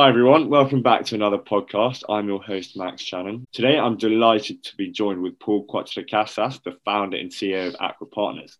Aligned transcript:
Hi, 0.00 0.08
everyone. 0.08 0.48
Welcome 0.48 0.80
back 0.80 1.06
to 1.06 1.16
another 1.16 1.38
podcast. 1.38 2.04
I'm 2.08 2.28
your 2.28 2.40
host, 2.40 2.76
Max 2.76 3.02
Shannon. 3.02 3.44
Today, 3.52 3.76
I'm 3.76 3.96
delighted 3.96 4.62
to 4.62 4.76
be 4.76 4.92
joined 4.92 5.20
with 5.20 5.40
Paul 5.40 5.66
Cuatercasas, 5.66 6.62
the 6.62 6.78
founder 6.84 7.16
and 7.16 7.32
CEO 7.32 7.66
of 7.66 7.74
Aquaa 7.80 8.08
Partners. 8.12 8.56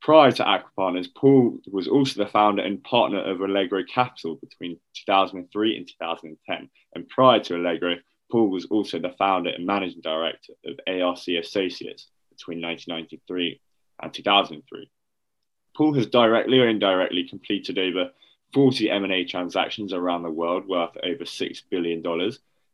Prior 0.00 0.30
to 0.30 0.44
Aquaa 0.44 0.70
Partners, 0.76 1.08
Paul 1.08 1.58
was 1.68 1.88
also 1.88 2.22
the 2.22 2.30
founder 2.30 2.62
and 2.62 2.80
partner 2.84 3.18
of 3.18 3.38
Alegro 3.38 3.82
Capital 3.92 4.36
between 4.36 4.78
2003 5.04 5.76
and 5.76 5.88
2010. 5.88 6.70
And 6.94 7.08
prior 7.08 7.40
to 7.40 7.54
Alegro, 7.54 7.96
Paul 8.30 8.48
was 8.48 8.66
also 8.66 9.00
the 9.00 9.16
founder 9.18 9.50
and 9.50 9.66
managing 9.66 10.00
director 10.00 10.52
of 10.64 10.78
ARC 10.86 11.26
Associates 11.26 12.06
between 12.30 12.62
1993 12.62 13.60
and 14.00 14.14
2003. 14.14 14.88
Paul 15.76 15.94
has 15.94 16.06
directly 16.06 16.60
or 16.60 16.68
indirectly 16.68 17.26
completed 17.28 17.80
over 17.80 18.12
40 18.52 18.90
M&A 18.90 19.24
transactions 19.24 19.92
around 19.92 20.22
the 20.22 20.30
world 20.30 20.66
worth 20.66 20.96
over 21.02 21.24
$6 21.24 21.62
billion 21.70 22.02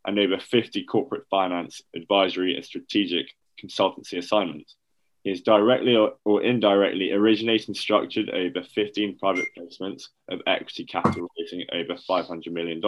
and 0.07 0.19
over 0.19 0.39
50 0.39 0.85
corporate 0.85 1.27
finance, 1.31 1.83
advisory, 1.95 2.55
and 2.55 2.65
strategic 2.65 3.27
consultancy 3.63 4.19
assignments. 4.19 4.77
He 5.23 5.31
has 5.31 5.41
directly 5.41 5.97
or, 5.97 6.15
or, 6.25 6.43
indirectly 6.43 7.13
originated 7.13 7.69
and 7.69 7.77
structured 7.77 8.29
over 8.29 8.63
15 8.63 9.19
private 9.19 9.47
placements 9.57 10.09
of 10.29 10.41
equity 10.47 10.85
capital 10.85 11.29
raising 11.39 11.65
over 11.73 11.95
$500 11.95 12.53
million. 12.53 12.83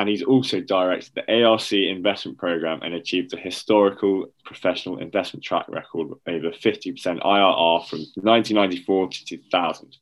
And 0.00 0.08
he's 0.08 0.22
also 0.22 0.60
directed 0.62 1.12
the 1.14 1.44
ARC 1.44 1.72
investment 1.74 2.38
program 2.38 2.80
and 2.80 2.94
achieved 2.94 3.34
a 3.34 3.36
historical 3.36 4.32
professional 4.46 4.96
investment 4.96 5.44
track 5.44 5.66
record 5.68 6.12
of 6.12 6.18
over 6.26 6.48
50% 6.52 6.94
IRR 7.20 7.86
from 7.86 7.98
1994 7.98 9.08
to 9.08 9.24
2000. 9.26 9.98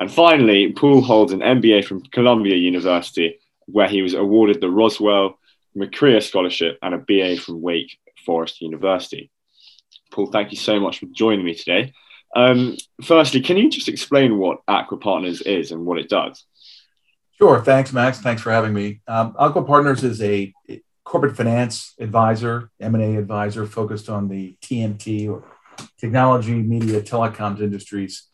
And 0.00 0.10
finally, 0.10 0.72
Paul 0.72 1.02
holds 1.02 1.32
an 1.32 1.38
MBA 1.38 1.84
from 1.84 2.02
Columbia 2.06 2.56
University, 2.56 3.38
where 3.66 3.86
he 3.86 4.02
was 4.02 4.14
awarded 4.14 4.60
the 4.60 4.70
Roswell 4.70 5.38
McCrea 5.76 6.20
Scholarship 6.20 6.76
and 6.82 6.94
a 6.94 6.98
BA 6.98 7.40
from 7.40 7.62
Wake 7.62 7.96
Forest 8.26 8.60
University. 8.60 9.30
Paul, 10.10 10.32
thank 10.32 10.50
you 10.50 10.56
so 10.56 10.80
much 10.80 10.98
for 10.98 11.06
joining 11.12 11.44
me 11.44 11.54
today. 11.54 11.92
Um, 12.34 12.76
firstly, 13.04 13.40
can 13.40 13.56
you 13.56 13.70
just 13.70 13.88
explain 13.88 14.36
what 14.36 14.66
Aquaa 14.66 15.00
Partners 15.00 15.42
is 15.42 15.70
and 15.70 15.86
what 15.86 15.98
it 15.98 16.08
does? 16.08 16.44
Sure. 17.38 17.62
Thanks, 17.62 17.92
Max. 17.92 18.18
Thanks 18.18 18.42
for 18.42 18.50
having 18.50 18.74
me. 18.74 19.00
Um, 19.06 19.32
Aquaa 19.34 19.66
Partners 19.66 20.02
is 20.02 20.20
a 20.22 20.52
corporate 21.04 21.36
finance 21.36 21.94
advisor, 21.98 22.70
M&A 22.80 23.16
advisor 23.16 23.64
focused 23.64 24.08
on 24.10 24.28
the 24.28 24.56
TMT 24.60 25.30
or 25.30 25.44
technology, 25.98 26.54
media, 26.54 27.00
telecoms 27.00 27.60
industries 27.60 28.28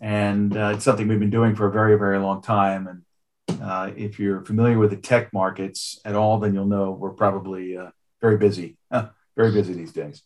and 0.00 0.56
uh, 0.56 0.72
it's 0.74 0.84
something 0.84 1.08
we've 1.08 1.20
been 1.20 1.30
doing 1.30 1.54
for 1.54 1.66
a 1.66 1.72
very 1.72 1.98
very 1.98 2.18
long 2.18 2.42
time 2.42 2.86
and 2.86 3.62
uh, 3.62 3.90
if 3.96 4.18
you're 4.18 4.44
familiar 4.44 4.78
with 4.78 4.90
the 4.90 4.96
tech 4.96 5.32
markets 5.32 6.00
at 6.04 6.14
all 6.14 6.38
then 6.38 6.54
you'll 6.54 6.66
know 6.66 6.90
we're 6.90 7.10
probably 7.10 7.76
uh, 7.76 7.90
very 8.20 8.36
busy 8.36 8.76
very 9.36 9.52
busy 9.52 9.72
these 9.72 9.92
days 9.92 10.22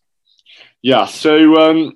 yeah 0.82 1.04
so 1.04 1.70
um, 1.70 1.92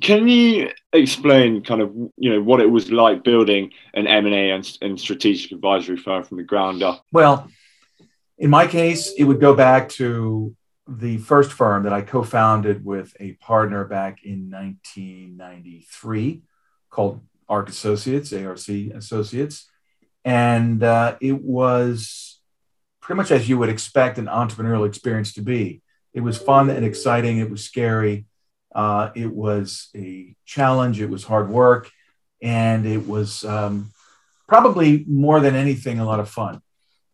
can 0.00 0.28
you 0.28 0.70
explain 0.92 1.62
kind 1.62 1.82
of 1.82 1.94
you 2.16 2.30
know 2.30 2.42
what 2.42 2.60
it 2.60 2.70
was 2.70 2.90
like 2.90 3.22
building 3.22 3.70
an 3.94 4.06
m&a 4.06 4.50
and, 4.50 4.78
and 4.82 5.00
strategic 5.00 5.52
advisory 5.52 5.96
firm 5.96 6.22
from 6.22 6.36
the 6.36 6.42
ground 6.42 6.82
up 6.82 7.04
well 7.12 7.48
in 8.38 8.50
my 8.50 8.66
case 8.66 9.12
it 9.16 9.24
would 9.24 9.40
go 9.40 9.54
back 9.54 9.88
to 9.88 10.54
the 10.90 11.18
first 11.18 11.52
firm 11.52 11.84
that 11.84 11.92
I 11.92 12.02
co 12.02 12.24
founded 12.24 12.84
with 12.84 13.14
a 13.20 13.32
partner 13.34 13.84
back 13.84 14.24
in 14.24 14.50
1993 14.50 16.42
called 16.90 17.20
ARC 17.48 17.68
Associates, 17.68 18.32
ARC 18.32 18.58
Associates. 18.68 19.70
And 20.24 20.82
uh, 20.82 21.16
it 21.20 21.40
was 21.40 22.40
pretty 23.00 23.16
much 23.16 23.30
as 23.30 23.48
you 23.48 23.56
would 23.58 23.68
expect 23.68 24.18
an 24.18 24.26
entrepreneurial 24.26 24.86
experience 24.86 25.32
to 25.34 25.42
be. 25.42 25.80
It 26.12 26.20
was 26.20 26.36
fun 26.36 26.70
and 26.70 26.84
exciting. 26.84 27.38
It 27.38 27.50
was 27.50 27.64
scary. 27.64 28.26
Uh, 28.74 29.10
it 29.14 29.32
was 29.32 29.88
a 29.94 30.34
challenge. 30.44 31.00
It 31.00 31.10
was 31.10 31.24
hard 31.24 31.50
work. 31.50 31.90
And 32.42 32.86
it 32.86 33.06
was 33.06 33.44
um, 33.44 33.90
probably 34.48 35.04
more 35.06 35.40
than 35.40 35.54
anything, 35.54 35.98
a 35.98 36.06
lot 36.06 36.20
of 36.20 36.28
fun 36.28 36.62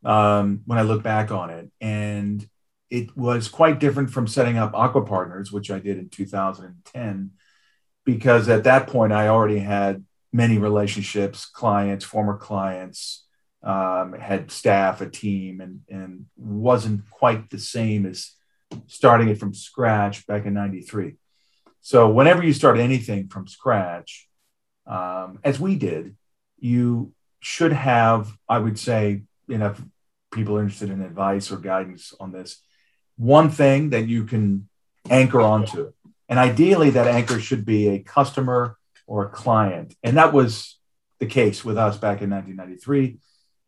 um, 0.05 0.63
when 0.67 0.79
I 0.79 0.83
look 0.83 1.03
back 1.03 1.31
on 1.31 1.51
it. 1.51 1.71
And 1.81 2.49
it 2.91 3.17
was 3.17 3.49
quite 3.49 3.81
different 3.81 4.11
from 4.11 4.29
setting 4.29 4.57
up 4.57 4.73
Aquaa 4.73 5.07
Partners, 5.07 5.51
which 5.51 5.71
I 5.71 5.81
did 5.81 5.99
in 5.99 6.09
2010 6.09 7.33
because 8.07 8.49
at 8.49 8.65
that 8.65 8.87
point 8.87 9.13
I 9.13 9.29
already 9.29 9.59
had 9.59 10.03
many 10.33 10.57
relationships, 10.57 11.45
clients, 11.45 12.05
former 12.05 12.39
clients, 12.39 13.25
um, 13.63 14.13
had 14.15 14.51
staff, 14.51 15.01
a 15.03 15.11
team, 15.11 15.61
and 15.61 15.81
and 15.91 16.27
wasn't 16.37 17.11
quite 17.11 17.51
the 17.51 17.59
same 17.59 18.07
as 18.07 18.33
starting 18.87 19.29
it 19.29 19.39
from 19.39 19.53
scratch 19.53 20.27
back 20.27 20.47
in 20.47 20.55
'93. 20.55 21.17
So 21.87 22.11
whenever 22.11 22.43
you 22.43 22.53
start 22.53 22.81
anything 22.81 23.29
from 23.29 23.47
scratch, 23.47 24.29
um, 24.89 25.39
as 25.45 25.61
we 25.61 25.77
did, 25.77 26.17
you 26.59 27.13
should 27.39 27.73
have, 27.73 28.37
I 28.49 28.59
would 28.59 28.77
say, 28.77 29.23
enough 29.49 29.81
people 30.33 30.57
are 30.57 30.63
interested 30.63 30.91
in 30.91 31.01
advice 31.01 31.53
or 31.53 31.59
guidance 31.59 32.13
on 32.19 32.33
this. 32.33 32.61
One 33.17 33.51
thing 33.51 33.91
that 33.91 34.09
you 34.09 34.25
can 34.25 34.69
anchor 35.09 35.41
onto 35.41 35.93
and 36.29 36.41
ideally, 36.41 36.91
that 36.91 37.07
anchor 37.07 37.39
should 37.39 37.65
be 37.65 37.87
a 37.87 38.01
customer 38.01 38.79
or 39.07 39.27
a 39.27 39.29
client. 39.29 39.95
And 40.03 40.17
that 40.17 40.33
was 40.33 40.81
the 41.21 41.27
case 41.27 41.65
with 41.65 41.79
us 41.79 41.97
back 41.97 42.21
in 42.21 42.31
1993. 42.31 43.19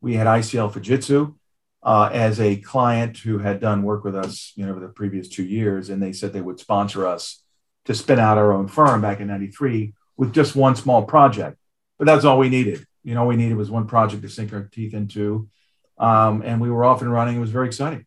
We 0.01 0.15
had 0.15 0.27
ICL 0.27 0.73
Fujitsu 0.73 1.37
uh, 1.85 2.11
as 2.13 2.41
a 2.41 2.57
client 2.57 3.19
who 3.19 3.39
had 3.39 3.61
done 3.61 3.85
work 3.85 4.03
with 4.03 4.17
us, 4.17 4.51
you 4.57 4.67
know, 4.67 4.73
over 4.73 4.81
the 4.81 4.89
previous 4.89 5.29
two 5.29 5.45
years, 5.45 5.89
and 5.89 6.03
they 6.03 6.13
said 6.13 6.33
they 6.33 6.41
would 6.41 6.59
sponsor 6.59 7.07
us 7.07 7.45
to 7.89 7.95
spin 7.95 8.19
out 8.19 8.37
our 8.37 8.53
own 8.53 8.69
firm 8.69 9.01
back 9.01 9.19
in 9.19 9.27
'93 9.27 9.95
with 10.19 10.35
just 10.35 10.55
one 10.55 10.77
small 10.77 11.03
project. 11.05 11.57
But 11.99 12.05
that's 12.05 12.27
all 12.27 12.39
we 12.39 12.51
needed. 12.51 12.87
You 13.03 13.15
know, 13.15 13.25
we 13.25 13.37
needed 13.37 13.57
was 13.57 13.71
one 13.71 13.87
project 13.87 14.23
to 14.23 14.29
sink 14.29 14.53
our 14.53 14.65
teeth 14.65 14.93
into, 14.93 15.49
um, 15.97 16.43
and 16.43 16.61
we 16.61 16.71
were 16.71 16.85
off 16.85 17.01
and 17.01 17.11
running. 17.11 17.37
It 17.37 17.41
was 17.41 17.51
very 17.51 17.67
exciting. 17.67 18.05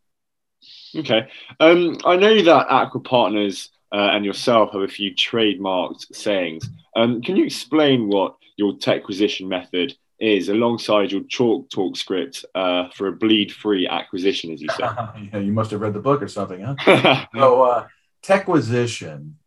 Okay, 0.95 1.27
um, 1.59 1.97
I 2.05 2.15
know 2.15 2.41
that 2.43 2.67
Aquaa 2.67 3.03
Partners 3.03 3.69
uh, 3.91 4.11
and 4.13 4.23
yourself 4.23 4.71
have 4.73 4.83
a 4.83 4.87
few 4.87 5.15
trademarked 5.15 6.15
sayings. 6.15 6.69
Um, 6.95 7.23
can 7.23 7.35
you 7.35 7.45
explain 7.45 8.07
what 8.07 8.35
your 8.57 8.77
techquisition 8.77 9.49
method 9.49 9.95
is 10.19 10.49
alongside 10.49 11.11
your 11.11 11.23
chalk 11.23 11.71
talk 11.71 11.97
script 11.97 12.45
uh, 12.53 12.89
for 12.93 13.07
a 13.07 13.11
bleed 13.11 13.51
free 13.51 13.87
acquisition, 13.87 14.53
as 14.53 14.61
you 14.61 14.69
said? 14.69 14.91
yeah, 15.33 15.39
you 15.39 15.51
must 15.51 15.71
have 15.71 15.81
read 15.81 15.93
the 15.93 15.99
book 15.99 16.21
or 16.21 16.27
something, 16.27 16.61
huh? 16.61 17.25
so, 17.35 17.63
uh, 17.63 17.87
techquisition 18.21 19.37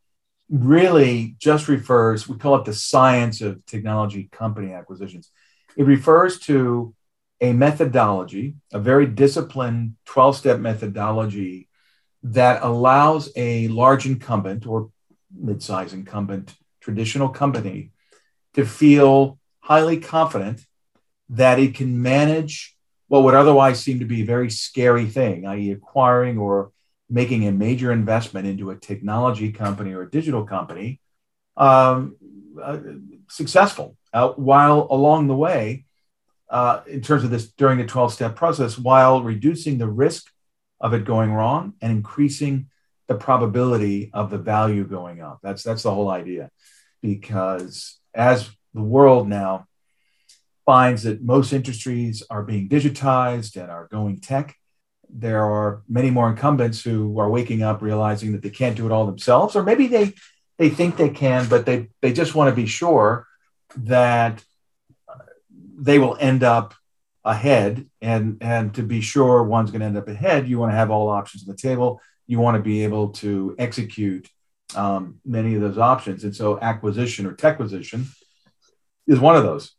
really 0.55 1.35
just 1.39 1.69
refers, 1.69 2.29
we 2.29 2.39
call 2.39 2.57
it 2.57 2.65
the 2.65 2.75
science 2.75 3.41
of 3.41 3.65
technology 3.67 4.29
company 4.31 4.73
acquisitions. 4.73 5.31
It 5.77 5.85
refers 5.85 6.39
to 6.41 6.95
a 7.41 7.53
methodology, 7.53 8.55
a 8.73 8.79
very 8.79 9.07
disciplined 9.07 9.97
12 10.07 10.37
step 10.37 10.61
methodology 10.61 11.69
that 12.23 12.63
allows 12.63 13.31
a 13.37 13.69
large 13.69 14.07
incumbent 14.07 14.67
or 14.67 14.91
mid-size 15.37 15.93
incumbent 15.93 16.55
traditional 16.81 17.29
company 17.29 17.91
to 18.55 18.65
feel 18.65 19.39
highly 19.61 19.99
confident 19.99 20.65
that 21.29 21.59
it 21.59 21.75
can 21.75 22.01
manage 22.01 22.77
what 23.09 23.25
would 23.25 23.35
otherwise 23.35 23.83
seem 23.83 23.99
to 23.99 24.05
be 24.05 24.23
a 24.23 24.27
very 24.27 24.51
scary 24.51 25.07
thing, 25.07 25.47
i.e., 25.47 25.73
acquiring 25.73 26.39
or 26.39 26.71
making 27.11 27.47
a 27.47 27.53
major 27.53 27.93
investment 27.93 28.47
into 28.47 28.71
a 28.71 28.77
technology 28.77 29.53
company 29.53 29.93
or 29.93 30.03
a 30.03 30.11
digital 30.11 30.45
company, 30.45 31.01
um, 31.57 32.17
uh, 32.63 32.79
successful. 33.29 33.97
Uh, 34.13 34.31
while 34.31 34.87
along 34.91 35.27
the 35.27 35.35
way, 35.35 35.85
uh, 36.49 36.83
in 36.87 37.01
terms 37.01 37.25
of 37.25 37.31
this 37.31 37.49
during 37.53 37.79
the 37.79 37.87
12 37.87 38.13
step 38.13 38.37
process, 38.37 38.79
while 38.79 39.23
reducing 39.23 39.79
the 39.79 39.89
risk 39.89 40.31
of 40.81 40.93
it 40.95 41.05
going 41.05 41.33
wrong 41.33 41.75
and 41.81 41.91
increasing 41.91 42.69
the 43.07 43.15
probability 43.15 44.11
of 44.13 44.31
the 44.31 44.39
value 44.39 44.85
going 44.85 45.21
up. 45.21 45.41
That's 45.43 45.63
that's 45.63 45.83
the 45.83 45.95
whole 45.95 46.11
idea. 46.11 46.51
Because 47.03 47.99
as 48.15 48.51
the 48.73 48.83
world 48.83 49.29
now 49.29 49.67
finds 50.65 51.03
that 51.03 51.23
most 51.23 51.53
industries 51.53 52.23
are 52.31 52.43
being 52.43 52.69
digitized 52.69 53.61
and 53.61 53.71
are 53.71 53.89
going 53.91 54.21
tech, 54.21 54.57
there 55.17 55.45
are 55.45 55.83
many 55.89 56.11
more 56.11 56.29
incumbents 56.29 56.83
who 56.83 57.19
are 57.21 57.31
waking 57.31 57.63
up 57.63 57.81
realizing 57.81 58.33
that 58.33 58.43
they 58.43 58.51
can't 58.51 58.77
do 58.77 58.85
it 58.85 58.93
all 58.93 59.07
themselves, 59.07 59.55
or 59.55 59.63
maybe 59.63 59.87
they 59.87 60.13
they 60.59 60.69
think 60.69 60.97
they 60.97 61.09
can, 61.09 61.49
but 61.49 61.65
they 61.67 61.89
they 62.03 62.13
just 62.13 62.35
want 62.35 62.51
to 62.51 62.57
be 62.57 62.67
sure 62.67 63.27
that 63.77 64.45
they 65.77 65.99
will 65.99 66.17
end 66.21 66.43
up 66.43 66.75
ahead. 67.25 67.87
And 68.03 68.39
and 68.41 68.75
to 68.75 68.83
be 68.83 69.01
sure 69.01 69.43
one's 69.43 69.71
going 69.71 69.81
to 69.81 69.87
end 69.87 69.97
up 69.97 70.09
ahead 70.09 70.49
you 70.49 70.59
want 70.59 70.73
to 70.73 70.77
have 70.77 70.91
all 70.91 71.09
options 71.09 71.45
on 71.45 71.55
the 71.55 71.61
table. 71.61 72.01
You 72.27 72.41
want 72.41 72.57
to 72.57 72.63
be 72.63 72.85
able 72.85 73.11
to 73.11 73.55
execute 73.59 74.29
um, 74.75 75.21
many 75.25 75.55
of 75.55 75.61
those 75.61 75.79
options. 75.79 76.25
And 76.25 76.35
so 76.35 76.59
acquisition 76.61 77.27
or 77.27 77.35
techquisition 77.35 78.07
is 79.07 79.21
one 79.21 79.37
of 79.37 79.43
those. 79.43 79.73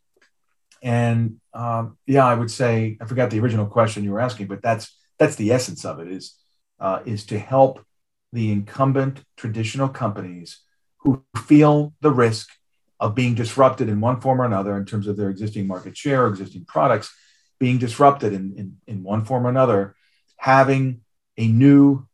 And 0.82 1.40
um, 1.52 1.98
yeah, 2.06 2.24
I 2.24 2.34
would 2.34 2.50
say 2.50 2.96
I 3.00 3.04
forgot 3.06 3.30
the 3.30 3.40
original 3.40 3.66
question 3.66 4.04
you 4.04 4.12
were 4.12 4.20
asking, 4.20 4.46
but 4.46 4.62
that's 4.62 4.96
that's 5.18 5.36
the 5.36 5.52
essence 5.52 5.84
of 5.84 6.00
it 6.00 6.08
is 6.08 6.34
uh, 6.78 7.00
is 7.06 7.24
to 7.26 7.38
help 7.38 7.84
the 8.32 8.52
incumbent 8.52 9.22
traditional 9.36 9.88
companies 9.88 10.60
who 10.98 11.24
feel 11.44 11.94
the 12.00 12.10
risk 12.10 12.50
of 12.98 13.14
being 13.14 13.34
disrupted 13.34 13.88
in 13.88 14.00
one 14.00 14.20
form 14.20 14.40
or 14.40 14.44
another 14.44 14.76
in 14.76 14.84
terms 14.84 15.06
of 15.06 15.16
their 15.16 15.30
existing 15.30 15.66
market 15.66 15.96
share 15.96 16.26
existing 16.26 16.64
products 16.64 17.14
being 17.58 17.78
disrupted 17.78 18.32
in, 18.32 18.54
in, 18.56 18.76
in 18.86 19.02
one 19.02 19.24
form 19.24 19.46
or 19.46 19.50
another, 19.50 19.94
having 20.36 21.00
a 21.36 21.48
new, 21.48 22.06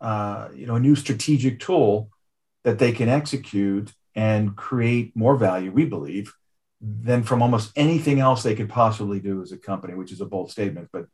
uh, 0.00 0.48
you 0.54 0.66
know, 0.66 0.76
a 0.76 0.80
new 0.80 0.96
strategic 0.96 1.60
tool 1.60 2.10
that 2.64 2.78
they 2.78 2.92
can 2.92 3.08
execute 3.08 3.92
and 4.14 4.56
create 4.56 5.14
more 5.14 5.36
value, 5.36 5.70
we 5.70 5.84
believe, 5.84 6.34
than 6.80 7.22
from 7.22 7.42
almost 7.42 7.72
anything 7.76 8.20
else 8.20 8.42
they 8.42 8.54
could 8.54 8.68
possibly 8.68 9.20
do 9.20 9.42
as 9.42 9.52
a 9.52 9.58
company, 9.58 9.94
which 9.94 10.12
is 10.12 10.20
a 10.20 10.26
bold 10.26 10.50
statement, 10.50 10.88
but 10.92 11.06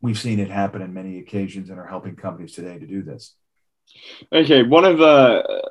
we've 0.00 0.18
seen 0.18 0.40
it 0.40 0.50
happen 0.50 0.82
in 0.82 0.92
many 0.92 1.18
occasions 1.18 1.70
and 1.70 1.78
are 1.78 1.86
helping 1.86 2.16
companies 2.16 2.52
today 2.52 2.78
to 2.78 2.86
do 2.86 3.02
this. 3.02 3.34
Okay, 4.32 4.62
one 4.62 4.84
of 4.84 4.98
the 4.98 5.04
uh, 5.06 5.68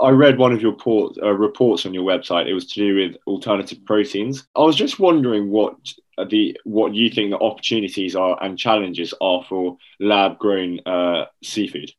I 0.00 0.10
read 0.10 0.38
one 0.38 0.52
of 0.52 0.62
your 0.62 0.72
port, 0.72 1.16
uh, 1.22 1.32
reports 1.32 1.84
on 1.84 1.94
your 1.94 2.04
website. 2.04 2.46
It 2.46 2.54
was 2.54 2.66
to 2.72 2.80
do 2.80 2.96
with 2.96 3.16
alternative 3.26 3.84
proteins. 3.84 4.46
I 4.56 4.60
was 4.60 4.76
just 4.76 4.98
wondering 4.98 5.50
what 5.50 5.76
the 6.28 6.58
what 6.64 6.94
you 6.94 7.10
think 7.10 7.30
the 7.30 7.38
opportunities 7.38 8.16
are 8.16 8.42
and 8.42 8.58
challenges 8.58 9.14
are 9.20 9.44
for 9.44 9.76
lab 9.98 10.38
grown 10.38 10.80
uh, 10.86 11.26
seafood. 11.42 11.92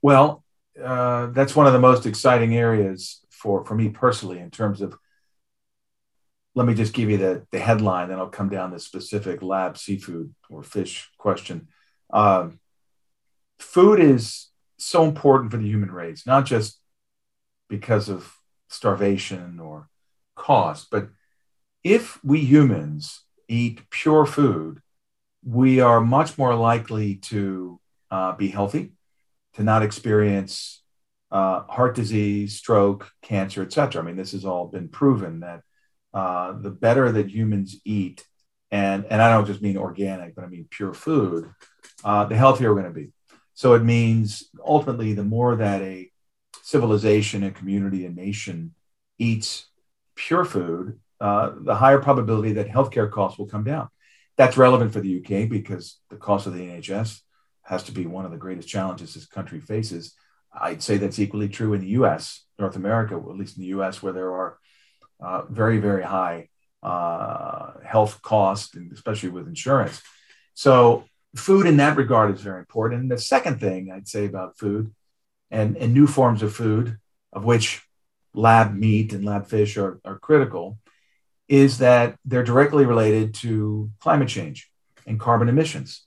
Well, 0.00 0.44
uh, 0.82 1.26
that's 1.26 1.54
one 1.54 1.66
of 1.66 1.72
the 1.72 1.78
most 1.78 2.06
exciting 2.06 2.56
areas 2.56 3.20
for 3.30 3.64
for 3.64 3.74
me 3.74 3.88
personally 3.88 4.38
in 4.40 4.50
terms 4.50 4.80
of. 4.80 4.96
Let 6.54 6.66
me 6.66 6.74
just 6.74 6.92
give 6.92 7.10
you 7.10 7.16
the, 7.16 7.46
the 7.50 7.58
headline, 7.58 8.08
then 8.08 8.18
I'll 8.18 8.28
come 8.28 8.48
down 8.48 8.72
to 8.72 8.78
specific 8.78 9.42
lab 9.42 9.78
seafood 9.78 10.34
or 10.50 10.62
fish 10.62 11.08
question. 11.16 11.68
Um, 12.12 12.60
food 13.58 14.00
is 14.00 14.48
so 14.78 15.04
important 15.04 15.50
for 15.50 15.56
the 15.56 15.66
human 15.66 15.90
race, 15.90 16.26
not 16.26 16.44
just 16.44 16.78
because 17.68 18.08
of 18.08 18.34
starvation 18.68 19.60
or 19.60 19.88
cost, 20.36 20.88
but 20.90 21.08
if 21.84 22.22
we 22.22 22.40
humans 22.40 23.22
eat 23.48 23.88
pure 23.90 24.26
food, 24.26 24.80
we 25.44 25.80
are 25.80 26.00
much 26.00 26.38
more 26.38 26.54
likely 26.54 27.16
to 27.16 27.80
uh, 28.10 28.32
be 28.32 28.48
healthy, 28.48 28.92
to 29.54 29.62
not 29.62 29.82
experience 29.82 30.82
uh, 31.30 31.62
heart 31.62 31.94
disease, 31.94 32.56
stroke, 32.56 33.10
cancer, 33.22 33.62
etc. 33.62 34.02
I 34.02 34.04
mean, 34.04 34.16
this 34.16 34.32
has 34.32 34.44
all 34.44 34.66
been 34.68 34.88
proven 34.88 35.40
that 35.40 35.62
uh, 36.14 36.52
the 36.52 36.70
better 36.70 37.10
that 37.12 37.30
humans 37.30 37.76
eat, 37.84 38.24
and 38.70 39.04
and 39.06 39.20
I 39.22 39.30
don't 39.30 39.46
just 39.46 39.62
mean 39.62 39.76
organic, 39.76 40.34
but 40.34 40.44
I 40.44 40.48
mean 40.48 40.66
pure 40.70 40.94
food, 40.94 41.50
uh, 42.04 42.24
the 42.26 42.36
healthier 42.36 42.74
we're 42.74 42.82
going 42.82 42.94
to 42.94 43.00
be. 43.00 43.12
So 43.54 43.74
it 43.74 43.82
means 43.82 44.44
ultimately, 44.64 45.12
the 45.12 45.24
more 45.24 45.56
that 45.56 45.82
a 45.82 46.10
civilization, 46.62 47.42
a 47.42 47.50
community, 47.50 48.06
a 48.06 48.10
nation 48.10 48.74
eats 49.18 49.66
pure 50.14 50.44
food, 50.44 50.98
uh, 51.20 51.52
the 51.60 51.74
higher 51.74 51.98
probability 51.98 52.54
that 52.54 52.68
healthcare 52.68 53.10
costs 53.10 53.38
will 53.38 53.46
come 53.46 53.64
down. 53.64 53.88
That's 54.36 54.56
relevant 54.56 54.92
for 54.92 55.00
the 55.00 55.18
UK 55.18 55.48
because 55.48 55.98
the 56.10 56.16
cost 56.16 56.46
of 56.46 56.54
the 56.54 56.60
NHS 56.60 57.20
has 57.62 57.84
to 57.84 57.92
be 57.92 58.06
one 58.06 58.24
of 58.24 58.30
the 58.30 58.38
greatest 58.38 58.68
challenges 58.68 59.14
this 59.14 59.26
country 59.26 59.60
faces. 59.60 60.14
I'd 60.52 60.82
say 60.82 60.96
that's 60.96 61.18
equally 61.18 61.48
true 61.48 61.74
in 61.74 61.80
the 61.80 61.88
US, 61.88 62.44
North 62.58 62.76
America, 62.76 63.14
at 63.14 63.36
least 63.36 63.56
in 63.56 63.62
the 63.62 63.68
US, 63.68 64.02
where 64.02 64.12
there 64.12 64.32
are 64.32 64.58
uh, 65.24 65.42
very, 65.48 65.78
very 65.78 66.02
high 66.02 66.48
uh, 66.82 67.72
health 67.84 68.20
costs, 68.22 68.74
and 68.74 68.92
especially 68.92 69.28
with 69.30 69.46
insurance. 69.46 70.02
So 70.54 71.04
food 71.36 71.66
in 71.66 71.76
that 71.78 71.96
regard 71.96 72.34
is 72.34 72.42
very 72.42 72.58
important. 72.58 73.02
And 73.02 73.10
the 73.10 73.18
second 73.18 73.60
thing 73.60 73.90
I'd 73.90 74.08
say 74.08 74.26
about 74.26 74.58
food 74.58 74.92
and, 75.50 75.76
and 75.76 75.94
new 75.94 76.06
forms 76.06 76.42
of 76.42 76.54
food, 76.54 76.98
of 77.32 77.44
which 77.44 77.82
lab 78.34 78.74
meat 78.74 79.12
and 79.12 79.24
lab 79.24 79.46
fish 79.46 79.76
are, 79.76 80.00
are 80.04 80.18
critical, 80.18 80.78
is 81.48 81.78
that 81.78 82.16
they're 82.24 82.42
directly 82.42 82.84
related 82.84 83.34
to 83.34 83.90
climate 84.00 84.28
change 84.28 84.70
and 85.06 85.20
carbon 85.20 85.48
emissions. 85.48 86.06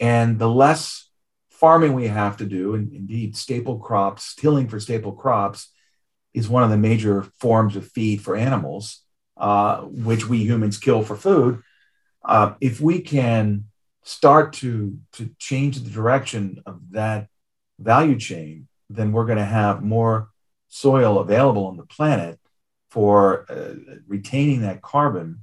And 0.00 0.38
the 0.38 0.48
less 0.48 1.08
farming 1.50 1.92
we 1.94 2.08
have 2.08 2.36
to 2.38 2.44
do, 2.44 2.74
and 2.74 2.92
indeed 2.92 3.36
staple 3.36 3.78
crops, 3.78 4.34
tilling 4.34 4.68
for 4.68 4.80
staple 4.80 5.12
crops, 5.12 5.71
is 6.34 6.48
one 6.48 6.62
of 6.62 6.70
the 6.70 6.78
major 6.78 7.24
forms 7.38 7.76
of 7.76 7.86
feed 7.88 8.20
for 8.20 8.36
animals, 8.36 9.02
uh, 9.36 9.82
which 9.82 10.28
we 10.28 10.38
humans 10.38 10.78
kill 10.78 11.02
for 11.02 11.16
food. 11.16 11.62
Uh, 12.24 12.54
if 12.60 12.80
we 12.80 13.00
can 13.00 13.64
start 14.04 14.52
to 14.52 14.98
to 15.12 15.30
change 15.38 15.80
the 15.80 15.90
direction 15.90 16.62
of 16.66 16.80
that 16.90 17.28
value 17.78 18.18
chain, 18.18 18.68
then 18.90 19.12
we're 19.12 19.26
going 19.26 19.38
to 19.38 19.44
have 19.44 19.82
more 19.82 20.28
soil 20.68 21.18
available 21.18 21.66
on 21.66 21.76
the 21.76 21.86
planet 21.86 22.38
for 22.90 23.46
uh, 23.50 23.74
retaining 24.06 24.62
that 24.62 24.82
carbon 24.82 25.40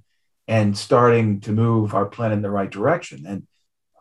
and 0.47 0.77
starting 0.77 1.39
to 1.42 1.51
move 1.51 1.94
our 1.94 2.06
planet 2.06 2.38
in 2.38 2.42
the 2.42 2.50
right 2.50 2.69
direction. 2.69 3.25
And 3.27 3.47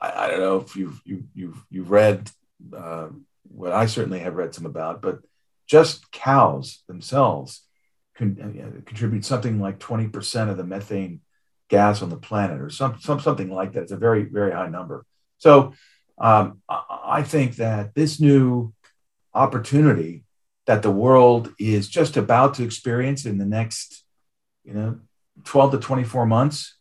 I, 0.01 0.25
I 0.25 0.27
don't 0.29 0.41
know 0.41 0.57
if 0.57 0.77
you've 0.77 1.01
you, 1.05 1.17
have 1.17 1.27
you've 1.35 1.67
you've 1.71 1.91
read 1.91 2.31
uh, 2.77 3.09
what 3.49 3.73
I 3.73 3.87
certainly 3.87 4.21
have 4.21 4.35
read 4.37 4.55
some 4.55 4.67
about, 4.67 5.03
but 5.03 5.21
just 5.69 6.11
cows 6.11 6.83
themselves 6.89 7.63
can 8.17 8.37
uh, 8.41 8.81
contribute 8.85 9.25
something 9.25 9.61
like 9.61 9.79
twenty 9.79 10.09
percent 10.09 10.51
of 10.51 10.57
the 10.57 10.65
methane 10.65 11.21
gas 11.69 12.03
on 12.03 12.11
the 12.11 12.17
planet 12.17 12.61
or 12.61 12.71
some, 12.71 12.99
some 13.01 13.21
something 13.21 13.51
like 13.51 13.73
that. 13.73 13.83
It's 13.83 13.93
a 13.93 13.97
very, 13.97 14.25
very 14.25 14.53
high 14.53 14.69
number. 14.69 15.05
So 15.39 15.75
um, 16.19 16.61
I 16.69 17.23
think 17.23 17.57
that 17.57 17.95
this 17.95 18.21
new 18.21 18.73
opportunity 19.35 20.25
that 20.67 20.83
the 20.83 20.91
world 20.91 21.55
is 21.59 21.89
just 21.89 22.17
about 22.17 22.55
to 22.55 22.65
experience 22.65 23.25
in 23.25 23.39
the 23.39 23.45
next, 23.45 24.05
you 24.65 24.75
know, 24.75 24.99
12 25.45 25.73
to 25.73 25.79
24 25.79 26.27
months 26.27 26.77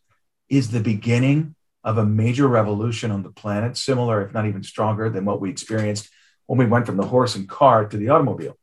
is 0.49 0.71
the 0.71 0.79
beginning 0.79 1.55
of 1.83 1.97
a 1.97 2.05
major 2.05 2.47
revolution 2.47 3.11
on 3.11 3.23
the 3.23 3.29
planet, 3.29 3.77
similar, 3.77 4.25
if 4.25 4.33
not 4.33 4.47
even 4.47 4.63
stronger, 4.63 5.09
than 5.09 5.23
what 5.23 5.39
we 5.39 5.49
experienced 5.49 6.09
when 6.47 6.57
we 6.57 6.65
went 6.65 6.85
from 6.85 6.97
the 6.97 7.05
horse 7.05 7.35
and 7.35 7.47
cart 7.47 7.91
to 7.91 7.97
the 7.97 8.09
automobile. 8.09 8.57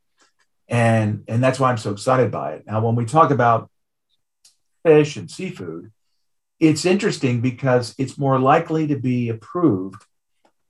And, 0.68 1.24
and 1.28 1.42
that's 1.42 1.60
why 1.60 1.70
I'm 1.70 1.78
so 1.78 1.92
excited 1.92 2.30
by 2.30 2.54
it. 2.54 2.66
Now, 2.66 2.84
when 2.84 2.94
we 2.94 3.04
talk 3.04 3.30
about 3.30 3.70
fish 4.84 5.16
and 5.16 5.30
seafood, 5.30 5.92
it's 6.60 6.84
interesting 6.84 7.40
because 7.40 7.94
it's 7.98 8.18
more 8.18 8.38
likely 8.38 8.86
to 8.86 8.96
be 8.96 9.28
approved 9.28 10.02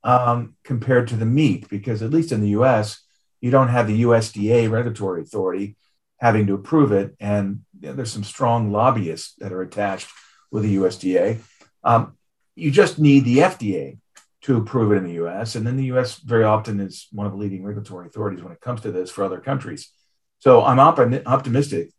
um, 0.02 0.56
compared 0.64 1.08
to 1.08 1.16
the 1.16 1.26
meat, 1.26 1.68
because 1.68 2.02
at 2.02 2.10
least 2.10 2.32
in 2.32 2.40
the 2.40 2.50
US, 2.50 3.00
you 3.40 3.50
don't 3.50 3.68
have 3.68 3.86
the 3.86 4.02
USDA 4.02 4.70
regulatory 4.70 5.22
authority 5.22 5.76
having 6.18 6.46
to 6.46 6.54
approve 6.54 6.92
it. 6.92 7.14
And 7.20 7.64
you 7.80 7.88
know, 7.88 7.94
there's 7.94 8.12
some 8.12 8.24
strong 8.24 8.72
lobbyists 8.72 9.34
that 9.38 9.52
are 9.52 9.62
attached 9.62 10.08
with 10.50 10.62
the 10.62 10.76
USDA. 10.76 11.40
Um, 11.82 12.16
you 12.54 12.70
just 12.70 12.98
need 12.98 13.24
the 13.24 13.38
FDA 13.38 13.98
to 14.44 14.58
approve 14.58 14.92
it 14.92 14.96
in 14.96 15.04
the 15.04 15.24
US. 15.24 15.54
And 15.54 15.66
then 15.66 15.76
the 15.76 15.90
US 15.92 16.16
very 16.16 16.44
often 16.44 16.78
is 16.78 17.08
one 17.12 17.26
of 17.26 17.32
the 17.32 17.38
leading 17.38 17.64
regulatory 17.64 18.06
authorities 18.06 18.42
when 18.42 18.52
it 18.52 18.60
comes 18.60 18.82
to 18.82 18.92
this 18.92 19.10
for 19.10 19.24
other 19.24 19.40
countries. 19.40 19.90
So 20.38 20.62
I'm 20.62 20.78
op- 20.78 20.98
optimistic 21.26 21.90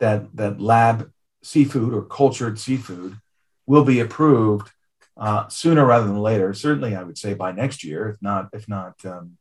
that, 0.00 0.34
that 0.34 0.60
lab 0.60 1.12
seafood 1.42 1.92
or 1.92 2.02
cultured 2.02 2.58
seafood 2.58 3.18
will 3.66 3.84
be 3.84 4.00
approved 4.00 4.70
uh, 5.16 5.46
sooner 5.48 5.84
rather 5.84 6.06
than 6.06 6.18
later. 6.18 6.54
Certainly, 6.54 6.96
I 6.96 7.02
would 7.02 7.18
say 7.18 7.34
by 7.34 7.52
next 7.52 7.84
year, 7.84 8.08
if 8.08 8.20
not, 8.22 8.48
if 8.52 8.68
not 8.68 8.94
um, 9.04 9.36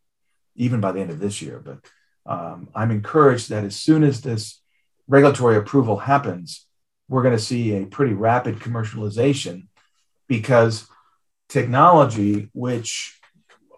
even 0.55 0.81
by 0.81 0.91
the 0.91 1.00
end 1.00 1.09
of 1.09 1.19
this 1.19 1.41
year. 1.41 1.59
But 1.59 1.79
um, 2.25 2.69
I'm 2.75 2.91
encouraged 2.91 3.50
that 3.50 3.63
as 3.63 3.75
soon 3.75 4.03
as 4.03 4.21
this 4.21 4.62
regulatory 5.07 5.55
approval 5.55 5.97
happens, 5.97 6.65
we're 7.07 7.23
going 7.23 7.38
to 7.38 7.43
see 7.43 7.73
a 7.75 7.85
pretty 7.85 8.13
rapid 8.13 8.59
commercialization 8.59 9.67
because 10.27 10.88
technology, 11.53 12.50
which 12.53 13.19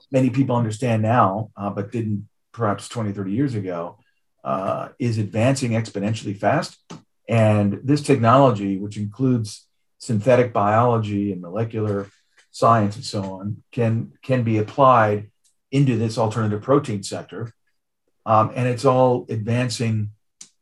many 0.10 0.30
people 0.30 0.56
understand 0.56 1.02
now, 1.02 1.52
uh, 1.58 1.70
but 1.70 1.92
didn't 1.92 2.30
perhaps 2.54 2.88
20, 2.88 3.12
30 3.12 3.32
years 3.34 3.54
ago, 3.54 4.00
uh, 4.46 4.90
is 4.98 5.18
advancing 5.18 5.72
exponentially 5.72 6.38
fast. 6.38 6.80
And 7.28 7.82
this 7.84 8.02
technology, 8.02 8.78
which 8.78 8.96
includes 8.96 9.68
synthetic 9.98 10.54
biology 10.54 11.34
and 11.34 11.42
molecular 11.42 12.10
science 12.52 12.96
and 12.96 13.04
so 13.04 13.24
on, 13.24 13.62
can, 13.74 14.14
can 14.24 14.44
be 14.44 14.58
applied 14.58 15.30
into 15.70 15.98
this 15.98 16.18
alternative 16.18 16.62
protein 16.62 17.04
sector. 17.04 17.52
Um, 18.26 18.54
and 18.56 18.70
it's 18.70 18.86
all 18.86 19.26
advancing. 19.28 20.12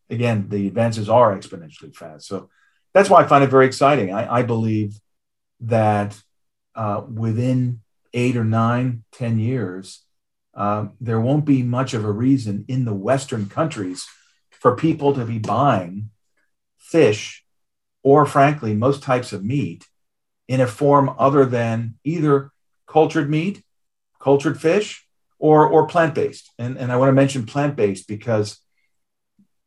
Again, 0.10 0.48
the 0.50 0.65
advances 0.67 1.10
are 1.10 1.38
exponentially 1.38 1.96
fast. 1.96 2.25
So 2.25 2.50
that's 2.91 3.10
why 3.10 3.22
I 3.22 3.27
find 3.27 3.43
it 3.43 3.51
very 3.51 3.67
exciting. 3.67 4.12
I, 4.12 4.39
I 4.39 4.41
believe 4.41 5.00
that 5.60 6.20
uh, 6.75 7.03
within 7.12 7.82
eight 8.13 8.38
or 8.38 8.44
nine, 8.44 9.03
ten 9.12 9.39
years, 9.39 10.03
uh, 10.53 10.88
there 11.01 11.20
won't 11.20 11.46
be 11.46 11.63
much 11.63 11.94
of 11.94 12.06
a 12.06 12.12
reason 12.12 12.65
in 12.68 12.86
the 12.86 12.94
Western 12.94 13.50
countries 13.50 14.06
for 14.50 14.75
people 14.75 15.13
to 15.13 15.25
be 15.25 15.39
buying 15.39 16.10
fish 16.77 17.44
or 18.03 18.25
frankly, 18.25 18.75
most 18.75 19.01
types 19.01 19.34
of 19.34 19.44
meat 19.44 19.88
in 20.48 20.60
a 20.60 20.68
form 20.68 21.15
other 21.18 21.46
than 21.46 21.96
either 22.03 22.51
cultured 22.86 23.30
meat, 23.30 23.63
cultured 24.20 24.60
fish, 24.60 25.08
or, 25.39 25.65
or 25.65 25.88
plant 25.88 26.13
based. 26.13 26.51
And, 26.60 26.77
and 26.77 26.92
I 26.92 26.98
want 26.98 27.10
to 27.10 27.13
mention 27.13 27.46
plant 27.46 27.75
based 27.75 28.08
because 28.08 28.60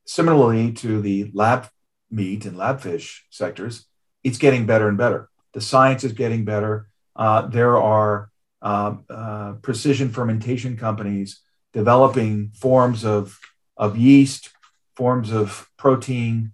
similarly 0.04 0.72
to 0.74 1.00
the 1.00 1.30
lab 1.34 1.68
meat 2.10 2.44
and 2.44 2.56
lab 2.56 2.80
fish 2.80 3.26
sectors, 3.30 3.86
it's 4.22 4.38
getting 4.38 4.66
better 4.66 4.88
and 4.88 4.98
better. 4.98 5.28
The 5.54 5.60
science 5.60 6.04
is 6.04 6.12
getting 6.12 6.44
better. 6.44 6.88
Uh, 7.16 7.46
there 7.46 7.78
are 7.78 8.30
uh, 8.62 8.96
uh, 9.08 9.52
precision 9.62 10.10
fermentation 10.10 10.76
companies 10.76 11.40
developing 11.72 12.50
forms 12.50 13.04
of, 13.04 13.38
of 13.76 13.96
yeast, 13.96 14.50
forms 14.96 15.32
of 15.32 15.68
protein 15.76 16.52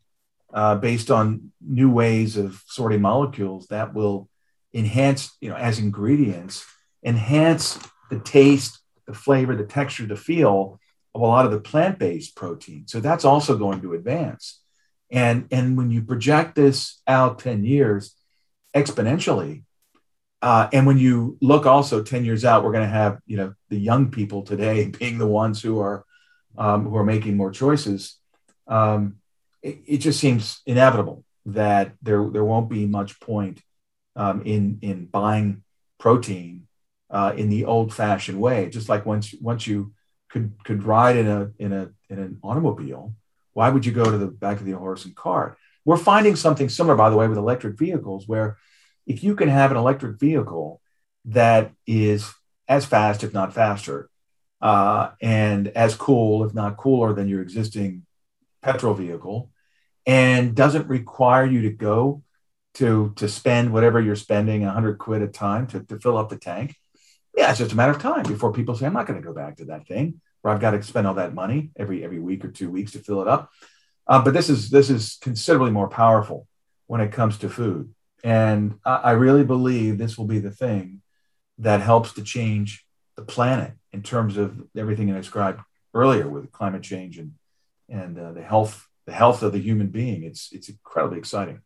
uh, 0.52 0.75
based 0.76 1.11
on 1.11 1.52
new 1.61 1.90
ways 1.90 2.37
of 2.37 2.62
sorting 2.66 3.00
molecules 3.00 3.66
that 3.69 3.95
will 3.95 4.28
enhance, 4.75 5.37
you 5.40 5.49
know, 5.49 5.57
as 5.57 5.78
ingredients, 5.78 6.64
enhance 7.04 7.78
the 8.11 8.19
taste, 8.19 8.78
the 9.07 9.14
flavor, 9.14 9.57
the 9.57 9.64
texture, 9.64 10.07
the 10.07 10.16
feel 10.16 10.78
of 11.14 11.21
a 11.21 11.25
lot 11.25 11.45
of 11.45 11.50
the 11.50 11.61
plant-based 11.61 12.35
protein. 12.37 12.87
So 12.87 13.00
that's 13.00 13.25
also 13.25 13.57
going 13.57 13.81
to 13.83 13.95
advance. 13.95 14.61
And, 15.11 15.47
and 15.50 15.76
when 15.76 15.90
you 15.90 16.02
project 16.02 16.54
this 16.54 17.00
out 17.07 17.38
10 17.38 17.64
years 17.64 18.14
exponentially, 18.75 19.62
uh, 20.42 20.68
and 20.72 20.87
when 20.87 20.99
you 20.99 21.38
look 21.40 21.66
also 21.66 22.02
10 22.02 22.25
years 22.25 22.44
out, 22.44 22.64
we're 22.64 22.72
going 22.72 22.84
to 22.84 22.90
have, 22.90 23.20
you 23.26 23.37
know, 23.37 23.54
the 23.68 23.78
young 23.78 24.11
people 24.11 24.42
today 24.42 24.87
being 24.99 25.18
the 25.18 25.26
ones 25.26 25.62
who 25.62 25.78
are, 25.78 26.04
um, 26.58 26.84
who 26.84 26.96
are 26.96 27.04
making 27.04 27.37
more 27.37 27.52
choices. 27.52 28.18
Um, 28.66 29.16
it, 29.62 29.78
it, 29.87 29.99
just 29.99 30.18
seems 30.18 30.61
inevitable 30.66 31.25
that 31.46 31.92
there, 32.02 32.28
there 32.28 32.44
won't 32.44 32.68
be 32.68 32.87
much 32.87 33.20
point 33.20 33.61
um, 34.16 34.42
in, 34.42 34.78
in 34.82 35.06
buying 35.06 35.62
protein 35.99 36.66
uh, 37.11 37.32
in 37.37 37.49
the 37.49 37.64
old 37.64 37.94
fashioned 37.94 38.40
way. 38.40 38.68
Just 38.68 38.88
like 38.88 39.06
once, 39.06 39.34
once 39.40 39.66
you 39.66 39.92
could, 40.28 40.52
could 40.64 40.82
ride 40.82 41.16
in 41.16 41.28
a, 41.28 41.50
in 41.58 41.72
a, 41.72 41.90
in 42.11 42.18
an 42.18 42.38
automobile, 42.42 43.14
why 43.52 43.68
would 43.68 43.87
you 43.87 43.92
go 43.92 44.11
to 44.11 44.18
the 44.18 44.26
back 44.26 44.58
of 44.58 44.66
the 44.66 44.72
horse 44.72 45.04
and 45.04 45.14
cart? 45.14 45.56
We're 45.84 45.96
finding 45.96 46.34
something 46.34 46.68
similar, 46.68 46.96
by 46.96 47.11
the 47.11 47.16
way, 47.16 47.28
with 47.28 47.38
electric 47.38 47.78
vehicles, 47.78 48.26
where 48.26 48.56
if 49.06 49.23
you 49.25 49.35
can 49.35 49.49
have 49.49 49.71
an 49.71 49.76
electric 49.76 50.18
vehicle 50.18 50.80
that 51.26 51.73
is 51.87 52.32
as 52.68 52.85
fast, 52.85 53.25
if 53.25 53.32
not 53.32 53.52
faster, 53.54 54.09
uh, 54.61 55.11
and 55.21 55.68
as 55.68 55.94
cool, 55.94 56.44
if 56.44 56.54
not 56.54 56.76
cooler, 56.76 57.12
than 57.12 57.28
your 57.28 57.42
existing 57.42 58.06
petrol 58.62 58.94
vehicle, 58.94 59.50
and 60.06 60.54
doesn't 60.54 60.88
require 60.88 61.44
you 61.44 61.62
to 61.62 61.71
go 61.71 62.23
to 62.75 63.12
to 63.16 63.28
spend 63.28 63.73
whatever 63.73 64.00
you're 64.00 64.16
spending 64.16 64.62
100 64.62 64.99
quid 64.99 65.23
a 65.23 65.28
time 65.28 65.66
to, 65.66 65.80
to 65.80 65.99
fill 65.99 66.16
up 66.16 66.30
the 66.30 66.38
tank 66.38 66.75
yeah 67.37 67.50
it's 67.50 67.59
just 67.59 67.73
a 67.73 67.76
matter 67.76 67.92
of 67.92 68.00
time 68.00 68.23
before 68.23 68.50
people 68.50 68.75
say 68.75 68.87
i'm 68.87 68.94
not 68.94 69.06
going 69.06 69.21
to 69.21 69.26
go 69.26 69.35
back 69.35 69.56
to 69.56 69.66
that 69.66 69.87
thing 69.87 70.18
where 70.40 70.54
i've 70.54 70.61
got 70.61 70.71
to 70.71 70.82
spend 70.82 71.06
all 71.06 71.12
that 71.12 71.35
money 71.35 71.71
every 71.76 72.02
every 72.02 72.18
week 72.18 72.44
or 72.47 72.50
two 72.50 72.71
weeks 72.71 72.92
to 72.92 72.99
fill 72.99 73.21
it 73.21 73.28
up. 73.28 73.50
Uh, 74.06 74.23
but 74.23 74.35
this 74.35 74.50
is 74.50 74.71
this 74.71 74.90
is 74.90 75.18
considerably 75.21 75.71
more 75.71 75.88
powerful 75.88 76.47
when 76.87 77.00
it 77.00 77.12
comes 77.12 77.38
to 77.38 77.49
food 77.49 77.94
and 78.22 78.78
I, 78.84 79.12
really 79.12 79.44
believe 79.44 79.98
this 79.98 80.16
will 80.16 80.26
be 80.26 80.38
the 80.38 80.50
thing 80.50 81.02
that 81.58 81.80
helps 81.80 82.12
to 82.14 82.22
change 82.22 82.86
the 83.16 83.22
planet 83.22 83.72
in 83.92 84.02
terms 84.02 84.36
of 84.36 84.62
everything 84.76 85.12
I 85.12 85.16
described 85.16 85.60
earlier 85.92 86.28
with 86.28 86.52
climate 86.52 86.82
change 86.82 87.18
and 87.18 87.34
and 87.88 88.18
uh, 88.18 88.32
the 88.32 88.42
health 88.42 88.88
the 89.06 89.12
health 89.12 89.42
of 89.42 89.52
the 89.52 89.58
human 89.58 89.88
being. 89.88 90.22
It's 90.22 90.50
it's 90.52 90.68
incredibly 90.68 91.18
exciting. 91.18 91.60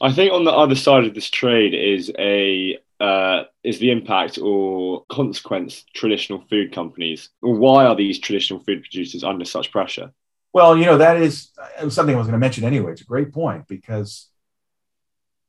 I 0.00 0.12
think 0.12 0.32
on 0.32 0.44
the 0.44 0.52
other 0.52 0.74
side 0.74 1.04
of 1.04 1.14
this 1.14 1.30
trade 1.30 1.74
is 1.74 2.12
a 2.18 2.78
uh, 3.00 3.44
is 3.62 3.78
the 3.78 3.90
impact 3.90 4.38
or 4.38 5.04
consequence 5.10 5.84
traditional 5.94 6.44
food 6.48 6.72
companies. 6.72 7.30
Why 7.40 7.86
are 7.86 7.96
these 7.96 8.18
traditional 8.18 8.60
food 8.60 8.82
producers 8.82 9.24
under 9.24 9.44
such 9.44 9.72
pressure? 9.72 10.12
Well, 10.52 10.76
you 10.76 10.84
know 10.84 10.98
that 10.98 11.16
is 11.16 11.50
something 11.88 12.14
I 12.14 12.18
was 12.18 12.26
going 12.26 12.32
to 12.32 12.38
mention 12.38 12.64
anyway. 12.64 12.92
It's 12.92 13.00
a 13.00 13.06
great 13.06 13.32
point 13.32 13.66
because 13.66 14.28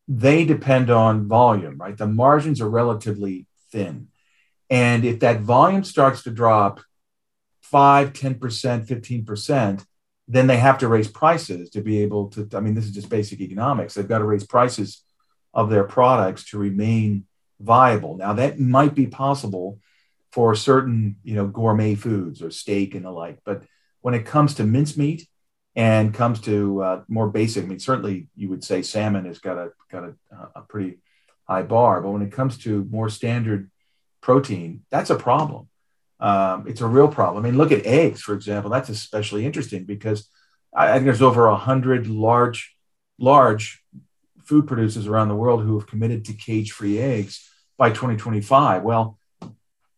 they 0.08 0.46
depend 0.46 0.90
on 0.90 1.28
volume, 1.28 1.78
right? 1.78 1.98
The 1.98 2.08
margins 2.08 2.62
are 2.62 2.70
relatively 2.70 3.48
thin. 3.72 4.10
And 4.70 5.06
if 5.06 5.20
that 5.20 5.42
volume 5.42 5.84
starts 5.84 6.24
to 6.24 6.32
drop 6.32 6.82
5, 7.62 8.14
10%, 8.14 8.88
15%, 8.88 9.86
then 10.28 10.48
they 10.48 10.58
have 10.58 10.80
to 10.80 10.88
raise 10.88 11.08
prices 11.08 11.70
to 11.72 11.82
be 11.82 12.02
able 12.02 12.30
to. 12.30 12.48
I 12.54 12.60
mean, 12.60 12.74
this 12.74 12.86
is 12.86 12.94
just 12.94 13.10
basic 13.10 13.42
economics. 13.42 13.94
They've 13.94 14.08
got 14.08 14.20
to 14.20 14.26
raise 14.26 14.46
prices 14.46 15.04
of 15.54 15.70
their 15.70 15.84
products 15.84 16.50
to 16.50 16.58
remain 16.58 17.26
viable. 17.60 18.18
Now, 18.18 18.34
that 18.34 18.60
might 18.60 18.96
be 18.96 19.08
possible 19.08 19.80
for 20.32 20.56
certain, 20.56 21.18
you 21.24 21.36
know, 21.36 21.48
gourmet 21.48 21.96
foods 21.96 22.42
or 22.42 22.52
steak 22.52 22.96
and 22.96 23.06
the 23.06 23.12
like. 23.12 23.40
But 23.46 23.64
when 24.02 24.14
it 24.14 24.26
comes 24.26 24.56
to 24.56 24.64
mincemeat, 24.64 25.28
and 25.76 26.14
comes 26.14 26.40
to 26.42 26.82
uh, 26.82 27.02
more 27.08 27.30
basic. 27.30 27.66
I 27.66 27.68
mean, 27.68 27.80
certainly 27.80 28.28
you 28.36 28.50
would 28.50 28.64
say 28.64 28.82
salmon 28.82 29.26
has 29.26 29.40
got 29.40 29.58
a 29.58 29.72
got 29.92 30.04
a, 30.04 30.14
a, 30.56 30.62
pretty 30.62 31.00
high 31.48 31.64
bar, 31.64 32.02
but 32.02 32.12
when 32.12 32.22
it 32.22 32.32
comes 32.32 32.58
to 32.60 32.88
more 32.90 33.10
standard 33.10 33.70
protein, 34.22 34.84
that's 34.90 35.10
a 35.10 35.16
problem. 35.16 35.68
Um, 36.20 36.66
it's 36.68 36.82
a 36.82 36.88
real 36.88 37.10
problem. 37.10 37.44
I 37.44 37.50
mean, 37.50 37.58
look 37.58 37.74
at 37.74 37.86
eggs, 37.86 38.22
for 38.22 38.34
example. 38.34 38.72
That's 38.72 38.90
especially 38.90 39.46
interesting 39.46 39.84
because 39.84 40.30
I, 40.74 40.92
I 40.92 40.94
think 40.94 41.06
there's 41.06 41.22
over 41.22 41.48
a 41.48 41.58
hundred 41.58 42.08
large 42.08 42.76
large 43.20 43.84
food 44.44 44.68
producers 44.68 45.08
around 45.08 45.28
the 45.28 45.36
world 45.36 45.64
who 45.64 45.78
have 45.78 45.88
committed 45.88 46.26
to 46.26 46.34
cage-free 46.34 47.00
eggs 47.00 47.50
by 47.78 47.90
2025. 47.90 48.84
Well, 48.84 49.18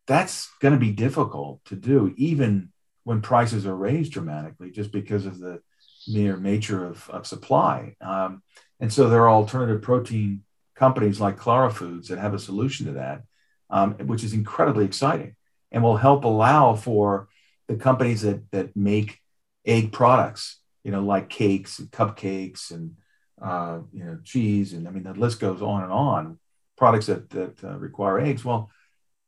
that's 0.08 0.50
going 0.62 0.74
to 0.74 0.80
be 0.80 0.92
difficult 0.92 1.64
to 1.66 1.76
do, 1.76 2.14
even 2.18 2.72
when 3.04 3.22
prices 3.22 3.66
are 3.66 3.76
raised 3.76 4.14
dramatically, 4.14 4.72
just 4.72 4.92
because 4.92 5.26
of 5.26 5.40
the 5.40 5.62
mere 6.08 6.38
nature 6.38 6.86
of, 6.86 7.10
of 7.10 7.28
supply. 7.28 7.96
Um, 8.02 8.42
and 8.80 8.92
so 8.92 9.10
there 9.10 9.24
are 9.24 9.30
alternative 9.30 9.82
protein 9.82 10.44
companies 10.76 11.20
like 11.20 11.38
Clara 11.38 11.72
Foods 11.72 12.10
that 12.10 12.20
have 12.20 12.34
a 12.34 12.40
solution 12.40 12.86
to 12.86 12.94
that, 12.94 13.24
um, 13.70 13.96
which 13.96 14.24
is 14.24 14.34
incredibly 14.34 14.86
exciting 14.86 15.36
and 15.72 15.84
will 15.84 15.98
help 15.98 16.24
allow 16.24 16.76
for 16.76 17.28
the 17.68 17.76
companies 17.76 18.22
that, 18.22 18.50
that 18.52 18.76
make 18.76 19.20
egg 19.66 19.92
products, 19.92 20.60
you 20.84 20.92
know, 20.92 21.04
like 21.04 21.30
cakes 21.30 21.80
and 21.80 21.92
cupcakes 21.92 22.72
and, 22.72 22.96
uh, 23.42 23.80
you 23.92 24.04
know, 24.04 24.20
cheese. 24.24 24.74
And 24.74 24.88
I 24.88 24.92
mean, 24.92 25.04
the 25.04 25.14
list 25.14 25.40
goes 25.40 25.62
on 25.62 25.84
and 25.84 25.92
on, 25.92 26.40
products 26.78 27.08
that, 27.08 27.30
that 27.32 27.64
uh, 27.64 27.78
require 27.78 28.20
eggs. 28.20 28.46
Well, 28.46 28.70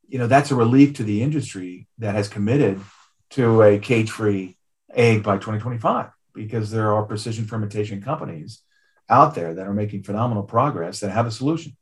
you 0.08 0.20
know, 0.20 0.28
that's 0.28 0.52
a 0.52 0.56
relief 0.56 0.94
to 0.96 1.04
the 1.04 1.22
industry 1.22 1.88
that 1.98 2.16
has 2.16 2.28
committed 2.28 2.80
to 3.32 3.62
a 3.62 3.80
cage 3.80 4.12
free 4.12 4.58
egg 4.94 5.24
by 5.24 5.36
2025 5.36 6.10
because 6.34 6.72
there 6.72 6.94
are 6.94 7.04
precision 7.04 7.46
fermentation 7.46 8.02
companies 8.02 8.62
out 9.10 9.36
there 9.36 9.54
that 9.54 9.68
are 9.68 9.74
making 9.74 10.04
phenomenal 10.04 10.44
progress 10.44 11.00
that 11.00 11.12
have 11.12 11.26
a 11.26 11.32
solution. 11.32 11.76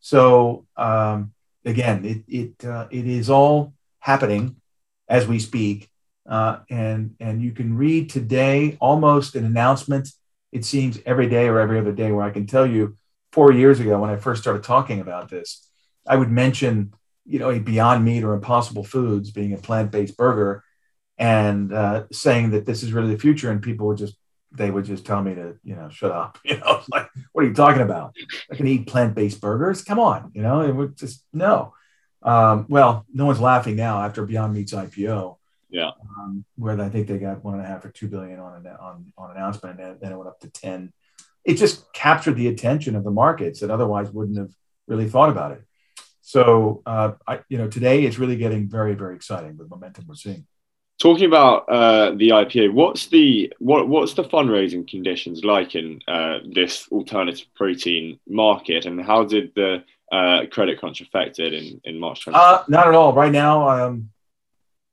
So 0.00 0.66
um, 0.76 1.32
again, 1.64 2.04
it 2.04 2.24
it 2.28 2.64
uh, 2.64 2.86
it 2.90 3.06
is 3.06 3.28
all 3.28 3.74
happening 3.98 4.56
as 5.08 5.26
we 5.26 5.38
speak, 5.38 5.90
uh, 6.28 6.58
and 6.70 7.16
and 7.20 7.42
you 7.42 7.52
can 7.52 7.76
read 7.76 8.10
today 8.10 8.76
almost 8.80 9.34
an 9.34 9.44
announcement. 9.44 10.08
It 10.52 10.64
seems 10.64 10.98
every 11.04 11.28
day 11.28 11.48
or 11.48 11.60
every 11.60 11.78
other 11.78 11.92
day 11.92 12.10
where 12.12 12.24
I 12.24 12.30
can 12.30 12.46
tell 12.46 12.66
you 12.66 12.96
four 13.32 13.52
years 13.52 13.78
ago 13.80 14.00
when 14.00 14.10
I 14.10 14.16
first 14.16 14.42
started 14.42 14.64
talking 14.64 15.00
about 15.00 15.28
this, 15.28 15.68
I 16.06 16.16
would 16.16 16.30
mention 16.30 16.94
you 17.26 17.38
know 17.38 17.50
a 17.50 17.58
Beyond 17.58 18.04
Meat 18.04 18.24
or 18.24 18.34
Impossible 18.34 18.84
Foods 18.84 19.30
being 19.30 19.52
a 19.52 19.58
plant 19.58 19.90
based 19.90 20.16
burger 20.16 20.64
and 21.20 21.70
uh, 21.72 22.04
saying 22.10 22.52
that 22.52 22.64
this 22.64 22.82
is 22.82 22.94
really 22.94 23.12
the 23.12 23.20
future, 23.20 23.50
and 23.50 23.62
people 23.62 23.86
would 23.88 23.98
just 23.98 24.16
they 24.52 24.70
would 24.70 24.86
just 24.86 25.04
tell 25.06 25.22
me 25.22 25.34
to 25.34 25.56
you 25.62 25.76
know 25.76 25.88
shut 25.90 26.10
up. 26.10 26.38
You 26.44 26.56
know, 26.56 26.80
like 26.90 27.08
what 27.32 27.44
are 27.44 27.48
you 27.48 27.54
talking 27.54 27.82
about? 27.82 28.16
I 28.50 28.56
can 28.56 28.66
eat 28.66 28.88
plant 28.88 29.14
based 29.14 29.40
burgers. 29.40 29.84
Come 29.84 30.00
on, 30.00 30.32
you 30.34 30.42
know, 30.42 30.62
it 30.62 30.74
would 30.74 30.96
just 30.96 31.24
no. 31.32 31.74
Um, 32.22 32.66
well, 32.68 33.06
no 33.12 33.26
one's 33.26 33.40
laughing 33.40 33.76
now 33.76 34.02
after 34.02 34.26
Beyond 34.26 34.54
Meat's 34.54 34.72
IPO. 34.72 35.36
Yeah, 35.68 35.90
um, 36.18 36.44
where 36.56 36.80
I 36.80 36.88
think 36.88 37.06
they 37.06 37.18
got 37.18 37.44
one 37.44 37.54
and 37.54 37.62
a 37.62 37.66
half 37.66 37.84
or 37.84 37.90
two 37.90 38.08
billion 38.08 38.40
on 38.40 38.66
an 38.66 38.66
on 38.80 39.12
on 39.16 39.30
announcement, 39.30 39.78
and 39.78 40.00
then 40.00 40.12
it 40.12 40.16
went 40.16 40.28
up 40.28 40.40
to 40.40 40.50
ten. 40.50 40.92
It 41.44 41.54
just 41.54 41.92
captured 41.92 42.34
the 42.34 42.48
attention 42.48 42.96
of 42.96 43.04
the 43.04 43.10
markets 43.10 43.60
that 43.60 43.70
otherwise 43.70 44.10
wouldn't 44.10 44.38
have 44.38 44.52
really 44.88 45.08
thought 45.08 45.30
about 45.30 45.52
it. 45.52 45.62
So, 46.22 46.82
uh, 46.84 47.12
I, 47.26 47.40
you 47.48 47.56
know, 47.56 47.68
today 47.68 48.04
it's 48.04 48.18
really 48.18 48.36
getting 48.36 48.68
very, 48.68 48.94
very 48.94 49.16
exciting 49.16 49.56
with 49.56 49.70
momentum 49.70 50.04
we're 50.06 50.14
seeing. 50.16 50.46
Talking 51.00 51.24
about 51.24 51.66
uh, 51.66 52.10
the 52.10 52.28
IPO, 52.28 52.74
what's 52.74 53.06
the 53.06 53.50
what 53.58 53.88
what's 53.88 54.12
the 54.12 54.24
fundraising 54.24 54.86
conditions 54.86 55.44
like 55.44 55.74
in 55.74 56.00
uh, 56.06 56.40
this 56.52 56.86
alternative 56.92 57.46
protein 57.54 58.20
market, 58.28 58.84
and 58.84 59.02
how 59.02 59.24
did 59.24 59.54
the 59.54 59.82
uh, 60.12 60.42
credit 60.50 60.78
crunch 60.78 61.00
affect 61.00 61.38
it 61.38 61.54
in 61.54 61.80
in 61.84 61.98
March 61.98 62.24
20? 62.24 62.38
Uh, 62.38 62.64
not 62.68 62.86
at 62.86 62.94
all. 62.94 63.14
Right 63.14 63.32
now, 63.32 63.68
um, 63.70 64.10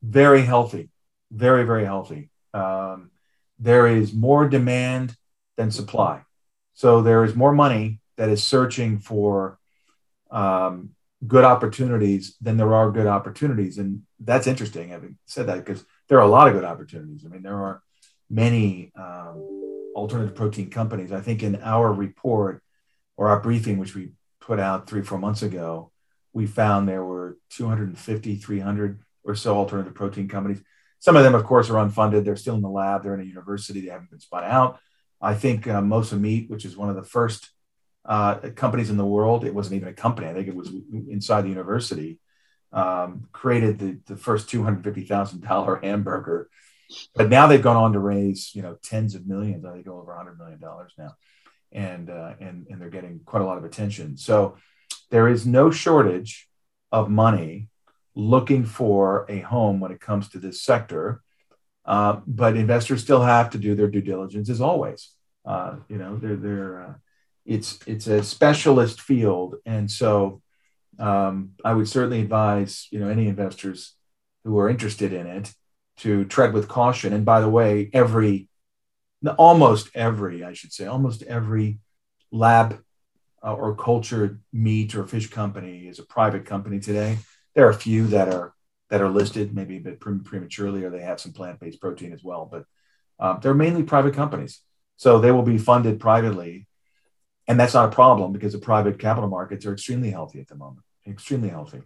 very 0.02 0.44
healthy, 0.44 0.88
very 1.30 1.66
very 1.66 1.84
healthy. 1.84 2.30
Um, 2.54 3.12
there 3.60 3.88
is 3.88 4.14
more 4.14 4.48
demand 4.48 5.14
than 5.58 5.72
supply, 5.72 6.22
So 6.74 7.02
there 7.02 7.26
is 7.26 7.36
more 7.36 7.52
money 7.52 8.00
that 8.16 8.30
is 8.30 8.44
searching 8.44 9.00
for 9.00 9.60
um, 10.32 10.96
good 11.26 11.44
opportunities 11.44 12.36
than 12.42 12.58
there 12.58 12.74
are 12.74 12.92
good 12.92 13.08
opportunities. 13.08 13.78
And 13.78 14.04
that's 14.20 14.48
interesting, 14.48 14.90
having 14.90 15.18
said 15.26 15.48
that, 15.48 15.66
because 15.66 15.84
there 16.08 16.20
are 16.20 16.26
a 16.26 16.30
lot 16.30 16.48
of 16.48 16.54
good 16.54 16.64
opportunities. 16.64 17.26
I 17.26 17.30
mean, 17.30 17.42
there 17.42 17.56
are 17.56 17.82
many 18.30 18.92
um, 18.96 19.92
alternative 19.96 20.36
protein 20.36 20.70
companies. 20.70 21.12
I 21.12 21.22
think 21.22 21.42
in 21.42 21.62
our 21.64 21.92
report 21.92 22.62
or 23.16 23.30
our 23.30 23.40
briefing, 23.40 23.80
which 23.80 23.96
we 23.96 24.12
put 24.40 24.60
out 24.60 24.88
three, 24.88 25.02
four 25.02 25.18
months 25.18 25.42
ago, 25.42 25.92
we 26.34 26.46
found 26.46 26.88
there 26.88 27.04
were 27.04 27.38
250, 27.52 28.36
300 28.36 29.00
or 29.24 29.36
so 29.36 29.58
alternative 29.58 29.96
protein 29.96 30.28
companies. 30.28 30.62
Some 31.00 31.16
of 31.16 31.24
them, 31.24 31.36
of 31.36 31.44
course, 31.44 31.70
are 31.70 31.86
unfunded. 31.86 32.26
They're 32.26 32.36
still 32.36 32.56
in 32.56 32.62
the 32.62 32.70
lab. 32.70 33.04
They're 33.04 33.16
in 33.16 33.22
a 33.22 33.24
university. 33.24 33.82
They 33.82 33.92
haven't 33.92 34.12
been 34.12 34.20
spun 34.20 34.44
out. 34.44 34.80
I 35.20 35.34
think 35.34 35.68
uh, 35.68 35.82
Mosa 35.82 36.20
Meat, 36.20 36.50
which 36.50 36.64
is 36.64 36.78
one 36.78 36.90
of 36.90 36.96
the 36.96 37.04
first 37.04 37.50
uh, 38.08 38.36
companies 38.56 38.90
in 38.90 38.98
the 38.98 39.06
world, 39.06 39.44
it 39.44 39.54
wasn't 39.54 39.76
even 39.76 39.90
a 39.90 39.94
company. 39.94 40.28
I 40.28 40.34
think 40.34 40.48
it 40.48 40.56
was 40.56 40.72
inside 41.10 41.42
the 41.42 41.50
university, 41.50 42.20
um, 42.72 43.28
created 43.34 43.80
the, 43.80 44.00
the 44.06 44.16
first 44.16 44.50
$250,000 44.50 45.84
hamburger. 45.84 46.50
But 47.14 47.30
now 47.30 47.48
they've 47.48 47.62
gone 47.62 47.76
on 47.76 47.94
to 47.94 48.00
raise, 48.00 48.56
you 48.56 48.62
know, 48.62 48.78
tens 48.82 49.14
of 49.14 49.28
millions. 49.28 49.66
I 49.66 49.74
think 49.74 49.88
over 49.88 50.14
$100 50.14 50.38
million 50.38 50.60
now. 50.98 51.16
And, 51.74 52.10
uh, 52.10 52.34
and, 52.40 52.66
and 52.70 52.82
they're 52.82 52.90
getting 52.90 53.20
quite 53.26 53.42
a 53.42 53.46
lot 53.46 53.58
of 53.58 53.66
attention. 53.66 54.16
So 54.16 54.56
there 55.12 55.28
is 55.28 55.46
no 55.46 55.70
shortage 55.70 56.48
of 56.94 57.10
money 57.10 57.68
looking 58.16 58.64
for 58.64 59.26
a 59.28 59.40
home 59.40 59.82
when 59.82 59.92
it 59.92 60.00
comes 60.00 60.30
to 60.30 60.40
this 60.40 60.62
sector. 60.62 61.22
Uh, 61.84 62.22
but 62.26 62.56
investors 62.56 63.02
still 63.02 63.22
have 63.22 63.50
to 63.50 63.58
do 63.58 63.76
their 63.76 63.90
due 63.90 64.02
diligence 64.02 64.50
as 64.50 64.62
always. 64.62 65.12
Uh, 65.46 65.76
you 65.90 65.98
know, 65.98 66.18
they're, 66.18 66.36
they're, 66.38 66.82
uh, 66.84 66.94
it's, 67.48 67.80
it's 67.88 68.08
a 68.08 68.24
specialist 68.24 69.02
field. 69.02 69.56
And 69.66 69.90
so 69.90 70.42
um, 71.00 71.52
I 71.64 71.74
would 71.74 71.88
certainly 71.88 72.22
advise, 72.22 72.88
you 72.92 73.00
know, 73.00 73.10
any 73.10 73.28
investors 73.28 73.96
who 74.44 74.60
are 74.60 74.70
interested 74.70 75.14
in 75.14 75.26
it 75.28 75.54
to 75.98 76.26
tread 76.26 76.54
with 76.54 76.68
caution. 76.68 77.14
And 77.14 77.26
by 77.26 77.42
the 77.42 77.50
way, 77.50 77.90
every, 77.94 78.50
almost 79.38 79.90
every, 79.96 80.44
I 80.44 80.54
should 80.54 80.74
say, 80.74 80.86
almost 80.86 81.24
every 81.24 81.80
lab 82.32 82.84
uh, 83.44 83.54
or 83.54 83.76
cultured 83.76 84.42
meat 84.52 84.96
or 84.96 85.08
fish 85.08 85.30
company 85.30 85.88
is 85.88 86.00
a 86.00 86.06
private 86.06 86.46
company 86.46 86.80
today. 86.80 87.18
There 87.56 87.66
are 87.66 87.72
a 87.72 87.74
few 87.74 88.08
that 88.08 88.30
are 88.30 88.54
that 88.90 89.02
are 89.02 89.10
listed 89.10 89.54
maybe 89.54 89.78
a 89.78 89.82
bit 89.82 90.00
prematurely, 90.00 90.84
or 90.86 90.90
they 90.90 91.02
have 91.02 91.20
some 91.20 91.34
plant-based 91.34 91.82
protein 91.82 92.14
as 92.14 92.24
well. 92.24 92.48
But 92.50 92.64
um, 93.20 93.40
they're 93.42 93.54
mainly 93.54 93.84
private 93.84 94.14
companies, 94.14 94.62
so 94.96 95.20
they 95.20 95.32
will 95.32 95.44
be 95.44 95.58
funded 95.58 96.00
privately, 96.00 96.67
and 97.48 97.60
that's 97.60 97.74
not 97.74 97.92
a 97.92 97.96
problem 97.96 98.34
because 98.34 98.54
the 98.54 98.60
private 98.60 99.00
capital 99.00 99.30
markets 99.30 99.66
are 99.66 99.74
extremely 99.74 100.12
healthy 100.12 100.40
at 100.40 100.48
the 100.48 100.56
moment. 100.56 100.86
Extremely 101.08 101.50
healthy. 101.50 101.82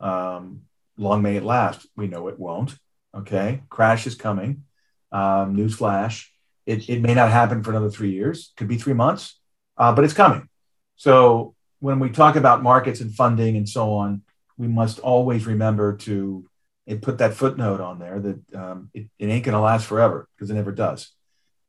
Um, 0.00 0.62
long 0.96 1.22
may 1.22 1.36
it 1.36 1.42
last. 1.42 1.86
We 1.96 2.08
know 2.08 2.28
it 2.28 2.38
won't. 2.38 2.76
Okay, 3.14 3.62
crash 3.70 4.06
is 4.06 4.14
coming. 4.14 4.64
Um, 5.10 5.56
newsflash: 5.56 6.26
it, 6.66 6.88
it 6.88 7.00
may 7.00 7.14
not 7.14 7.30
happen 7.30 7.62
for 7.62 7.70
another 7.70 7.90
three 7.90 8.10
years. 8.10 8.52
Could 8.56 8.68
be 8.68 8.76
three 8.76 8.92
months, 8.92 9.38
uh, 9.78 9.94
but 9.94 10.04
it's 10.04 10.12
coming. 10.12 10.48
So 10.96 11.54
when 11.80 12.00
we 12.00 12.10
talk 12.10 12.36
about 12.36 12.62
markets 12.62 13.00
and 13.00 13.14
funding 13.14 13.56
and 13.56 13.68
so 13.68 13.94
on, 13.94 14.22
we 14.58 14.66
must 14.66 14.98
always 14.98 15.46
remember 15.46 15.96
to 15.96 16.48
put 16.96 17.18
that 17.18 17.34
footnote 17.34 17.80
on 17.80 17.98
there 17.98 18.18
that 18.18 18.54
um, 18.54 18.90
it, 18.94 19.08
it, 19.18 19.26
ain't 19.26 19.44
going 19.44 19.54
to 19.54 19.60
last 19.60 19.86
forever 19.86 20.26
because 20.34 20.50
it 20.50 20.54
never 20.54 20.72
does. 20.72 21.10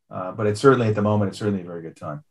Uh, 0.09 0.31
but 0.31 0.47
it's 0.47 0.61
certainly 0.61 0.87
at 0.87 0.95
the 0.95 1.01
moment, 1.01 1.29
it's 1.29 1.39
certainly 1.39 1.61
a 1.61 1.65
very 1.65 1.81
good 1.81 1.95
time. 1.95 2.23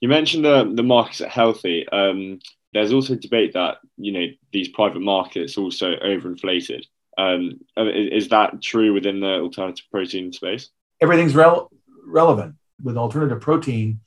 You 0.00 0.08
mentioned 0.08 0.44
the 0.44 0.70
the 0.72 0.82
markets 0.82 1.20
are 1.20 1.28
healthy. 1.28 1.88
Um, 1.88 2.40
there's 2.72 2.92
also 2.92 3.14
debate 3.14 3.52
that 3.54 3.78
you 3.96 4.12
know 4.12 4.26
these 4.52 4.68
private 4.68 5.00
markets 5.00 5.56
also 5.58 5.94
overinflated. 5.96 6.84
Um, 7.16 7.60
is, 7.76 8.24
is, 8.24 8.28
that 8.30 8.60
true 8.60 8.92
within 8.92 9.20
the 9.20 9.38
alternative 9.38 9.86
protein 9.92 10.32
space? 10.32 10.70
Everything's 11.00 11.36
rel- 11.36 11.70
relevant 12.04 12.56
with 12.82 12.96
alternative 12.96 13.40
protein 13.40 14.00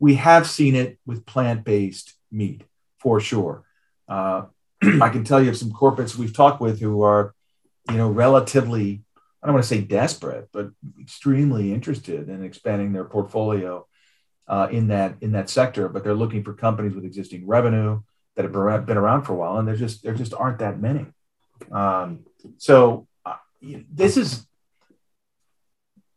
we 0.00 0.14
have 0.14 0.48
seen 0.48 0.74
it 0.74 0.98
with 1.06 1.26
plant 1.26 1.64
based 1.64 2.14
meat 2.32 2.64
for 2.98 3.20
sure. 3.20 3.62
Uh, 4.08 4.46
I 4.82 5.10
can 5.10 5.22
tell 5.22 5.40
you 5.40 5.50
of 5.50 5.56
some 5.56 5.70
corporates 5.70 6.16
we've 6.16 6.34
talked 6.34 6.60
with 6.60 6.80
who 6.80 7.02
are, 7.02 7.34
you 7.88 7.96
know, 7.96 8.08
relatively, 8.08 9.02
I 9.42 9.46
don't 9.46 9.54
want 9.54 9.64
to 9.64 9.68
say 9.68 9.82
desperate, 9.82 10.48
but 10.52 10.70
extremely 10.98 11.72
interested 11.72 12.28
in 12.28 12.42
expanding 12.42 12.92
their 12.92 13.04
portfolio 13.04 13.86
uh, 14.50 14.68
in 14.70 14.88
that 14.88 15.16
in 15.22 15.32
that 15.32 15.48
sector. 15.48 15.88
But 15.88 16.04
they're 16.04 16.12
looking 16.12 16.44
for 16.44 16.52
companies 16.52 16.94
with 16.94 17.06
existing 17.06 17.46
revenue 17.46 18.02
that 18.36 18.44
have 18.44 18.86
been 18.86 18.98
around 18.98 19.22
for 19.22 19.32
a 19.32 19.36
while, 19.36 19.58
and 19.58 19.66
there 19.66 19.76
just 19.76 20.02
there 20.02 20.14
just 20.14 20.34
aren't 20.34 20.58
that 20.58 20.78
many. 20.78 21.06
Um, 21.70 22.26
so 22.58 23.06
uh, 23.24 23.36
this 23.62 24.18
is 24.18 24.46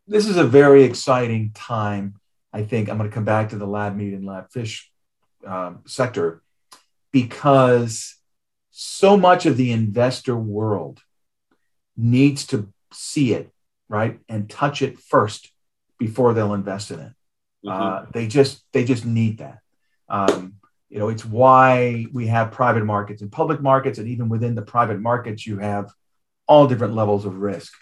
this 0.08 0.28
is 0.28 0.36
a 0.36 0.44
very 0.44 0.84
exciting 0.84 1.52
time 1.54 2.20
I 2.54 2.64
think 2.64 2.88
I'm 2.88 2.98
going 2.98 3.10
to 3.10 3.14
come 3.14 3.26
back 3.26 3.50
to 3.50 3.56
the 3.56 3.66
lab 3.66 3.96
meat 3.96 4.14
and 4.14 4.26
lab 4.26 4.52
fish 4.52 4.92
um, 5.46 5.82
sector 5.86 6.44
because 7.12 8.16
so 8.70 9.18
much 9.18 9.46
of 9.46 9.58
the 9.58 9.72
investor 9.72 10.36
world 10.36 11.02
needs 11.98 12.46
to 12.48 12.72
see 12.92 13.34
it 13.34 13.52
right 13.90 14.20
and 14.30 14.50
touch 14.50 14.82
it 14.82 15.00
first 15.00 15.52
before 15.98 16.34
they'll 16.34 16.54
invest 16.54 16.92
in 16.92 17.00
it. 17.00 17.14
Mm-hmm. 17.66 17.70
Uh, 17.70 18.06
they 18.12 18.28
just 18.28 18.64
they 18.74 18.84
just 18.84 19.06
need 19.06 19.40
that. 19.40 19.60
Um, 20.10 20.56
you 20.90 21.00
know, 21.00 21.10
it's 21.10 21.26
why 21.26 22.06
we 22.14 22.28
have 22.28 22.52
private 22.52 22.86
markets 22.86 23.22
and 23.22 23.32
public 23.32 23.62
markets, 23.62 23.98
and 24.00 24.08
even 24.08 24.30
within 24.30 24.56
the 24.56 24.62
private 24.62 25.00
markets, 25.00 25.48
you 25.48 25.58
have 25.60 25.92
all 26.48 26.68
different 26.68 26.94
levels 26.94 27.26
of 27.26 27.38
risk. 27.38 27.74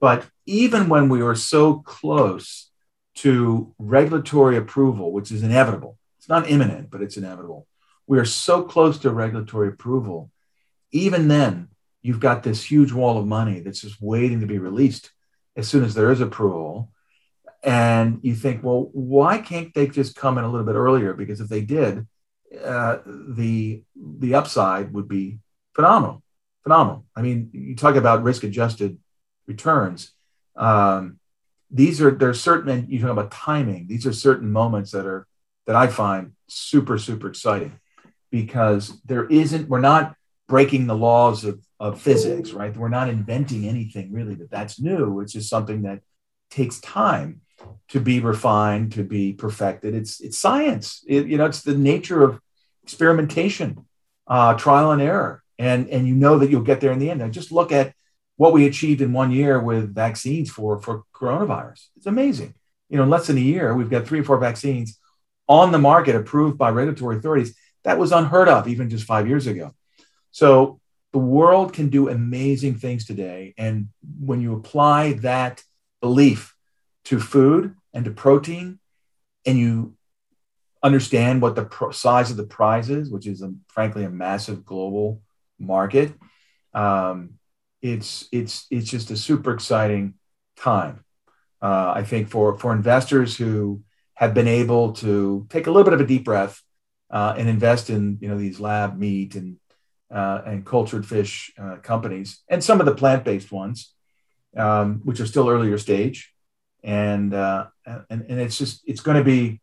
But 0.00 0.26
even 0.46 0.88
when 0.88 1.08
we 1.08 1.22
are 1.22 1.34
so 1.34 1.80
close 1.80 2.70
to 3.20 3.74
regulatory 3.78 4.56
approval, 4.56 5.12
which 5.12 5.30
is 5.30 5.42
inevitable. 5.42 5.98
It's 6.18 6.28
not 6.28 6.48
imminent, 6.48 6.90
but 6.90 7.02
it's 7.02 7.16
inevitable. 7.16 7.66
We 8.06 8.18
are 8.18 8.24
so 8.24 8.62
close 8.62 8.98
to 9.00 9.10
regulatory 9.10 9.68
approval. 9.68 10.30
Even 10.90 11.28
then, 11.28 11.68
you've 12.02 12.20
got 12.20 12.42
this 12.42 12.64
huge 12.64 12.92
wall 12.92 13.18
of 13.18 13.26
money 13.26 13.60
that's 13.60 13.82
just 13.82 14.00
waiting 14.00 14.40
to 14.40 14.46
be 14.46 14.58
released 14.58 15.10
as 15.54 15.68
soon 15.68 15.84
as 15.84 15.94
there 15.94 16.10
is 16.10 16.20
approval. 16.22 16.90
And 17.62 18.20
you 18.22 18.34
think, 18.34 18.62
well, 18.62 18.88
why 18.92 19.38
can't 19.38 19.72
they 19.74 19.86
just 19.86 20.16
come 20.16 20.38
in 20.38 20.44
a 20.44 20.50
little 20.50 20.66
bit 20.66 20.76
earlier? 20.76 21.12
Because 21.12 21.40
if 21.40 21.48
they 21.48 21.60
did, 21.60 22.06
uh, 22.64 22.98
the 23.06 23.82
the 23.96 24.34
upside 24.34 24.92
would 24.92 25.08
be 25.08 25.38
phenomenal, 25.74 26.22
phenomenal. 26.62 27.04
I 27.14 27.22
mean, 27.22 27.50
you 27.52 27.76
talk 27.76 27.96
about 27.96 28.22
risk 28.22 28.44
adjusted 28.44 28.98
returns. 29.46 30.12
Um, 30.56 31.20
these 31.70 32.00
are 32.00 32.10
there's 32.10 32.40
certain 32.40 32.86
you 32.88 33.00
talk 33.00 33.10
about 33.10 33.30
timing 33.30 33.86
these 33.86 34.06
are 34.06 34.12
certain 34.12 34.50
moments 34.50 34.90
that 34.90 35.06
are 35.06 35.26
that 35.66 35.76
i 35.76 35.86
find 35.86 36.32
super 36.48 36.98
super 36.98 37.28
exciting 37.28 37.72
because 38.30 39.00
there 39.04 39.26
isn't 39.26 39.68
we're 39.68 39.80
not 39.80 40.14
breaking 40.48 40.86
the 40.86 40.96
laws 40.96 41.44
of, 41.44 41.60
of 41.78 42.00
physics 42.00 42.50
right 42.50 42.76
we're 42.76 42.88
not 42.88 43.08
inventing 43.08 43.68
anything 43.68 44.12
really 44.12 44.34
that 44.34 44.50
that's 44.50 44.80
new 44.80 45.20
it's 45.20 45.32
just 45.32 45.48
something 45.48 45.82
that 45.82 46.00
takes 46.50 46.80
time 46.80 47.40
to 47.88 48.00
be 48.00 48.20
refined 48.20 48.92
to 48.92 49.04
be 49.04 49.32
perfected 49.32 49.94
it's 49.94 50.20
it's 50.20 50.38
science 50.38 51.04
it, 51.06 51.26
you 51.26 51.36
know 51.36 51.46
it's 51.46 51.62
the 51.62 51.76
nature 51.76 52.22
of 52.22 52.40
experimentation 52.82 53.86
uh, 54.26 54.54
trial 54.54 54.92
and 54.92 55.02
error 55.02 55.42
and 55.58 55.88
and 55.88 56.06
you 56.06 56.14
know 56.14 56.38
that 56.38 56.50
you'll 56.50 56.62
get 56.62 56.80
there 56.80 56.92
in 56.92 56.98
the 56.98 57.10
end 57.10 57.20
now 57.20 57.28
just 57.28 57.52
look 57.52 57.72
at 57.72 57.92
what 58.40 58.54
we 58.54 58.66
achieved 58.66 59.02
in 59.02 59.12
one 59.12 59.30
year 59.30 59.60
with 59.60 59.94
vaccines 59.94 60.48
for 60.48 60.80
for 60.80 61.04
coronavirus. 61.12 61.88
It's 61.98 62.06
amazing. 62.06 62.54
You 62.88 62.96
know, 62.96 63.02
in 63.02 63.10
less 63.10 63.26
than 63.26 63.36
a 63.36 63.40
year, 63.40 63.74
we've 63.74 63.90
got 63.90 64.06
three 64.06 64.20
or 64.20 64.24
four 64.24 64.38
vaccines 64.38 64.98
on 65.46 65.72
the 65.72 65.78
market 65.78 66.16
approved 66.16 66.56
by 66.56 66.70
regulatory 66.70 67.18
authorities. 67.18 67.54
That 67.84 67.98
was 67.98 68.12
unheard 68.12 68.48
of 68.48 68.66
even 68.66 68.88
just 68.88 69.04
five 69.04 69.28
years 69.28 69.46
ago. 69.46 69.74
So 70.30 70.80
the 71.12 71.18
world 71.18 71.74
can 71.74 71.90
do 71.90 72.08
amazing 72.08 72.76
things 72.76 73.04
today. 73.04 73.52
And 73.58 73.88
when 74.18 74.40
you 74.40 74.54
apply 74.54 75.12
that 75.28 75.62
belief 76.00 76.54
to 77.10 77.18
food 77.18 77.74
and 77.92 78.04
to 78.04 78.10
protein, 78.12 78.78
and 79.44 79.58
you 79.58 79.96
understand 80.80 81.42
what 81.42 81.56
the 81.56 81.64
pro- 81.64 81.90
size 81.90 82.30
of 82.30 82.36
the 82.36 82.44
prize 82.44 82.88
is, 82.88 83.10
which 83.10 83.26
is 83.26 83.42
a, 83.42 83.52
frankly 83.66 84.04
a 84.04 84.08
massive 84.08 84.64
global 84.64 85.20
market, 85.58 86.12
um, 86.72 87.30
it's 87.82 88.28
it's 88.30 88.66
it's 88.70 88.88
just 88.88 89.10
a 89.10 89.16
super 89.16 89.52
exciting 89.52 90.14
time. 90.56 91.04
Uh, 91.60 91.92
I 91.96 92.04
think 92.04 92.28
for 92.28 92.56
for 92.56 92.72
investors 92.72 93.36
who 93.36 93.82
have 94.14 94.32
been 94.32 94.46
able 94.46 94.92
to 94.92 95.46
take 95.50 95.66
a 95.66 95.70
little 95.70 95.84
bit 95.84 95.94
of 95.94 96.00
a 96.00 96.06
deep 96.06 96.24
breath 96.24 96.62
uh, 97.10 97.34
and 97.36 97.48
invest 97.48 97.90
in 97.90 98.18
you 98.20 98.28
know 98.28 98.38
these 98.38 98.60
lab 98.60 98.96
meat 98.96 99.34
and 99.34 99.56
uh, 100.12 100.42
and 100.46 100.64
cultured 100.64 101.04
fish 101.04 101.52
uh, 101.58 101.76
companies 101.82 102.44
and 102.48 102.62
some 102.62 102.78
of 102.78 102.86
the 102.86 102.94
plant 102.94 103.24
based 103.24 103.50
ones, 103.50 103.94
um, 104.56 105.00
which 105.02 105.18
are 105.18 105.26
still 105.26 105.48
earlier 105.48 105.76
stage, 105.76 106.32
and 106.82 107.34
uh, 107.34 107.66
and 107.86 108.04
and 108.10 108.40
it's 108.40 108.58
just 108.58 108.82
it's 108.86 109.00
going 109.00 109.16
to 109.16 109.24
be 109.24 109.60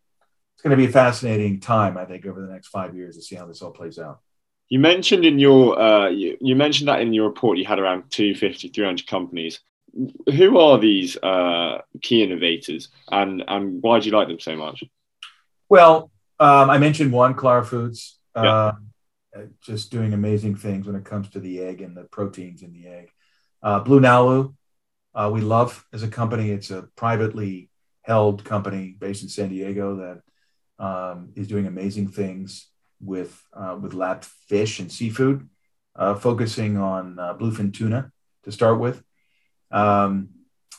it's 0.56 0.64
going 0.64 0.72
to 0.72 0.78
be 0.78 0.86
a 0.86 0.92
fascinating 0.92 1.60
time, 1.60 1.98
I 1.98 2.06
think, 2.06 2.26
over 2.26 2.42
the 2.42 2.52
next 2.52 2.70
five 2.70 2.96
years 2.96 3.16
to 3.16 3.22
see 3.22 3.36
how 3.36 3.46
this 3.46 3.62
all 3.62 3.72
plays 3.72 4.00
out. 4.00 4.22
You 4.70 4.80
mentioned 4.80 5.24
in 5.24 5.40
your 5.40 5.80
uh, 5.80 6.10
you, 6.10 6.38
you, 6.42 6.56
mentioned 6.56 6.90
that 6.90 7.02
in 7.02 7.14
your 7.14 7.28
report 7.28 7.58
you 7.58 7.66
had 7.66 7.80
around 7.80 8.10
250, 8.10 8.70
300 8.70 9.08
companies. 9.08 9.60
Who 10.36 10.60
are 10.60 10.78
these 10.78 11.16
uh, 11.18 11.82
key 12.02 12.24
innovators, 12.24 12.90
and 13.10 13.44
and 13.48 13.82
why 13.82 14.00
do 14.00 14.10
you 14.10 14.16
like 14.16 14.28
them 14.28 14.40
so 14.40 14.56
much? 14.56 14.84
Well, 15.70 16.12
um, 16.40 16.70
I 16.70 16.78
mentioned 16.78 17.12
one, 17.12 17.34
Clara 17.34 17.66
Foods, 17.66 18.20
uh, 18.36 18.74
yeah. 19.36 19.44
just 19.62 19.92
doing 19.92 20.14
amazing 20.14 20.56
things 20.56 20.86
when 20.86 20.96
it 20.96 21.06
comes 21.06 21.30
to 21.30 21.40
the 21.40 21.62
egg 21.62 21.82
and 21.82 21.96
the 21.96 22.04
proteins 22.04 22.62
in 22.62 22.74
the 22.74 22.88
egg. 22.88 23.12
Uh, 23.64 23.84
BlueNalu, 23.84 24.54
uh, 25.16 25.30
we 25.34 25.42
love 25.42 25.86
as 25.94 26.04
a 26.04 26.08
company. 26.08 26.52
It's 26.52 26.72
a 26.72 26.84
privately 26.96 27.70
held 28.02 28.44
company 28.44 28.96
based 29.00 29.24
in 29.24 29.30
San 29.30 29.50
Diego 29.50 29.96
that 29.98 30.84
um, 30.84 31.32
is 31.36 31.48
doing 31.48 31.68
amazing 31.68 32.08
things 32.10 32.68
with 33.02 33.42
uh, 33.54 33.78
with 33.80 33.94
lab 33.94 34.24
fish 34.24 34.80
and 34.80 34.92
seafood, 34.92 35.50
uh, 35.96 36.16
focusing 36.16 36.78
on 36.78 37.20
uh, 37.20 37.34
bluefin 37.34 37.74
tuna 37.74 38.12
to 38.44 38.52
start 38.52 38.80
with. 38.80 39.04
Um, 39.72 40.30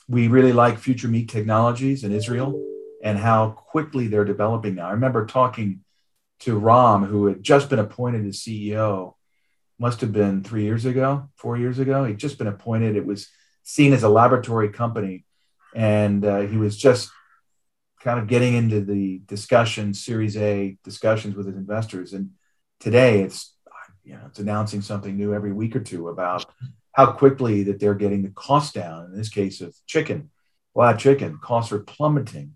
we 0.08 0.28
really 0.28 0.52
like 0.52 0.78
Future 0.78 1.08
Meat 1.08 1.28
Technologies 1.28 2.02
in 2.02 2.12
Israel 2.12 2.64
and 3.02 3.18
how 3.18 3.50
quickly 3.50 4.08
they're 4.08 4.24
developing 4.24 4.74
now. 4.74 4.88
I 4.88 4.92
remember 4.92 5.26
talking 5.26 5.80
to 6.40 6.58
Ram, 6.58 7.04
who 7.04 7.26
had 7.26 7.42
just 7.42 7.68
been 7.68 7.78
appointed 7.78 8.26
as 8.26 8.38
CEO, 8.38 9.14
must 9.78 10.00
have 10.00 10.12
been 10.12 10.42
three 10.42 10.64
years 10.64 10.84
ago, 10.84 11.28
four 11.36 11.56
years 11.56 11.78
ago. 11.78 12.04
He'd 12.04 12.18
just 12.18 12.38
been 12.38 12.46
appointed. 12.46 12.96
It 12.96 13.06
was 13.06 13.28
seen 13.68 13.92
as 13.92 14.02
a 14.02 14.09
laboratory 14.09 14.70
company, 14.70 15.26
and 15.74 16.24
uh, 16.24 16.40
he 16.40 16.57
was 16.57 16.74
just 16.74 17.11
kind 18.00 18.18
of 18.18 18.26
getting 18.26 18.54
into 18.54 18.81
the 18.81 19.20
discussion, 19.26 19.92
Series 19.92 20.38
A 20.38 20.78
discussions 20.83 21.35
with 21.37 21.46
his 21.46 21.57
investors. 21.57 22.14
And 22.14 22.31
today, 22.81 23.20
it's 23.20 23.54
you 24.04 24.14
know 24.14 24.22
it's 24.26 24.38
announcing 24.38 24.81
something 24.81 25.14
new 25.14 25.35
every 25.35 25.52
week 25.52 25.76
or 25.76 25.81
two 25.81 26.09
about 26.09 26.46
how 26.92 27.12
quickly 27.12 27.62
that 27.64 27.78
they're 27.78 27.94
getting 27.94 28.22
the 28.22 28.31
cost 28.31 28.72
down. 28.72 29.04
In 29.04 29.16
this 29.18 29.28
case 29.28 29.61
of 29.61 29.76
chicken, 29.87 30.31
live 30.74 30.98
chicken, 30.98 31.38
costs 31.38 31.70
are 31.70 31.81
plummeting. 31.81 32.54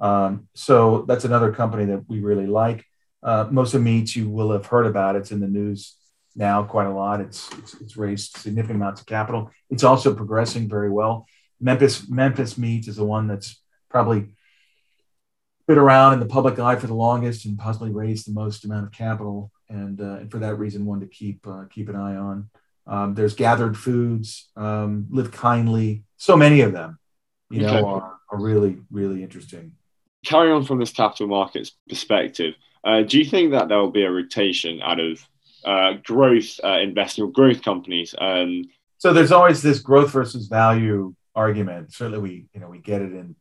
Um, 0.00 0.48
so 0.54 1.04
that's 1.06 1.24
another 1.24 1.52
company 1.52 1.84
that 1.84 2.08
we 2.08 2.18
really 2.18 2.48
like. 2.48 2.84
Uh, 3.22 3.44
Mosa 3.46 3.80
Meats, 3.80 4.16
you 4.16 4.28
will 4.28 4.50
have 4.50 4.66
heard 4.66 4.86
about. 4.86 5.14
It's 5.14 5.30
in 5.30 5.38
the 5.38 5.46
news 5.46 5.94
now 6.38 6.62
quite 6.62 6.86
a 6.86 6.92
lot. 6.92 7.20
It's, 7.20 7.50
it's, 7.58 7.74
it's 7.74 7.96
raised 7.96 8.36
significant 8.36 8.76
amounts 8.76 9.00
of 9.00 9.06
capital. 9.06 9.50
It's 9.68 9.84
also 9.84 10.14
progressing 10.14 10.68
very 10.68 10.90
well. 10.90 11.26
Memphis 11.60 12.08
Memphis 12.08 12.56
Meats 12.56 12.88
is 12.88 12.96
the 12.96 13.04
one 13.04 13.26
that's 13.26 13.60
probably 13.90 14.28
been 15.66 15.78
around 15.78 16.14
in 16.14 16.20
the 16.20 16.26
public 16.26 16.58
eye 16.58 16.76
for 16.76 16.86
the 16.86 16.94
longest 16.94 17.44
and 17.44 17.58
possibly 17.58 17.90
raised 17.90 18.26
the 18.26 18.32
most 18.32 18.64
amount 18.64 18.86
of 18.86 18.92
capital, 18.92 19.50
and, 19.68 20.00
uh, 20.00 20.18
and 20.20 20.30
for 20.30 20.38
that 20.38 20.54
reason, 20.54 20.86
one 20.86 21.00
to 21.00 21.06
keep 21.06 21.46
uh, 21.46 21.64
keep 21.68 21.88
an 21.88 21.96
eye 21.96 22.16
on. 22.16 22.48
Um, 22.86 23.14
there's 23.14 23.34
Gathered 23.34 23.76
Foods, 23.76 24.48
um, 24.56 25.08
Live 25.10 25.32
Kindly, 25.32 26.04
so 26.16 26.36
many 26.36 26.62
of 26.62 26.72
them, 26.72 26.98
you 27.50 27.60
know, 27.60 27.84
are, 27.86 28.16
are 28.30 28.40
really 28.40 28.78
really 28.90 29.22
interesting 29.22 29.72
carry 30.24 30.50
on 30.50 30.64
from 30.64 30.78
this 30.78 30.92
capital 30.92 31.26
markets 31.26 31.72
perspective, 31.88 32.54
uh, 32.84 33.02
do 33.02 33.18
you 33.18 33.24
think 33.24 33.52
that 33.52 33.68
there 33.68 33.78
will 33.78 33.90
be 33.90 34.04
a 34.04 34.10
rotation 34.10 34.80
out 34.82 35.00
of 35.00 35.26
uh, 35.64 35.94
growth 36.04 36.60
uh, 36.62 36.78
investing 36.78 37.24
or 37.24 37.30
growth 37.30 37.62
companies? 37.62 38.14
Um, 38.18 38.64
so 38.98 39.12
there's 39.12 39.32
always 39.32 39.62
this 39.62 39.80
growth 39.80 40.10
versus 40.10 40.48
value 40.48 41.14
argument. 41.34 41.92
Certainly, 41.92 42.20
we 42.20 42.46
you 42.52 42.60
know 42.60 42.68
we 42.68 42.78
get 42.78 43.02
it 43.02 43.12
in 43.12 43.36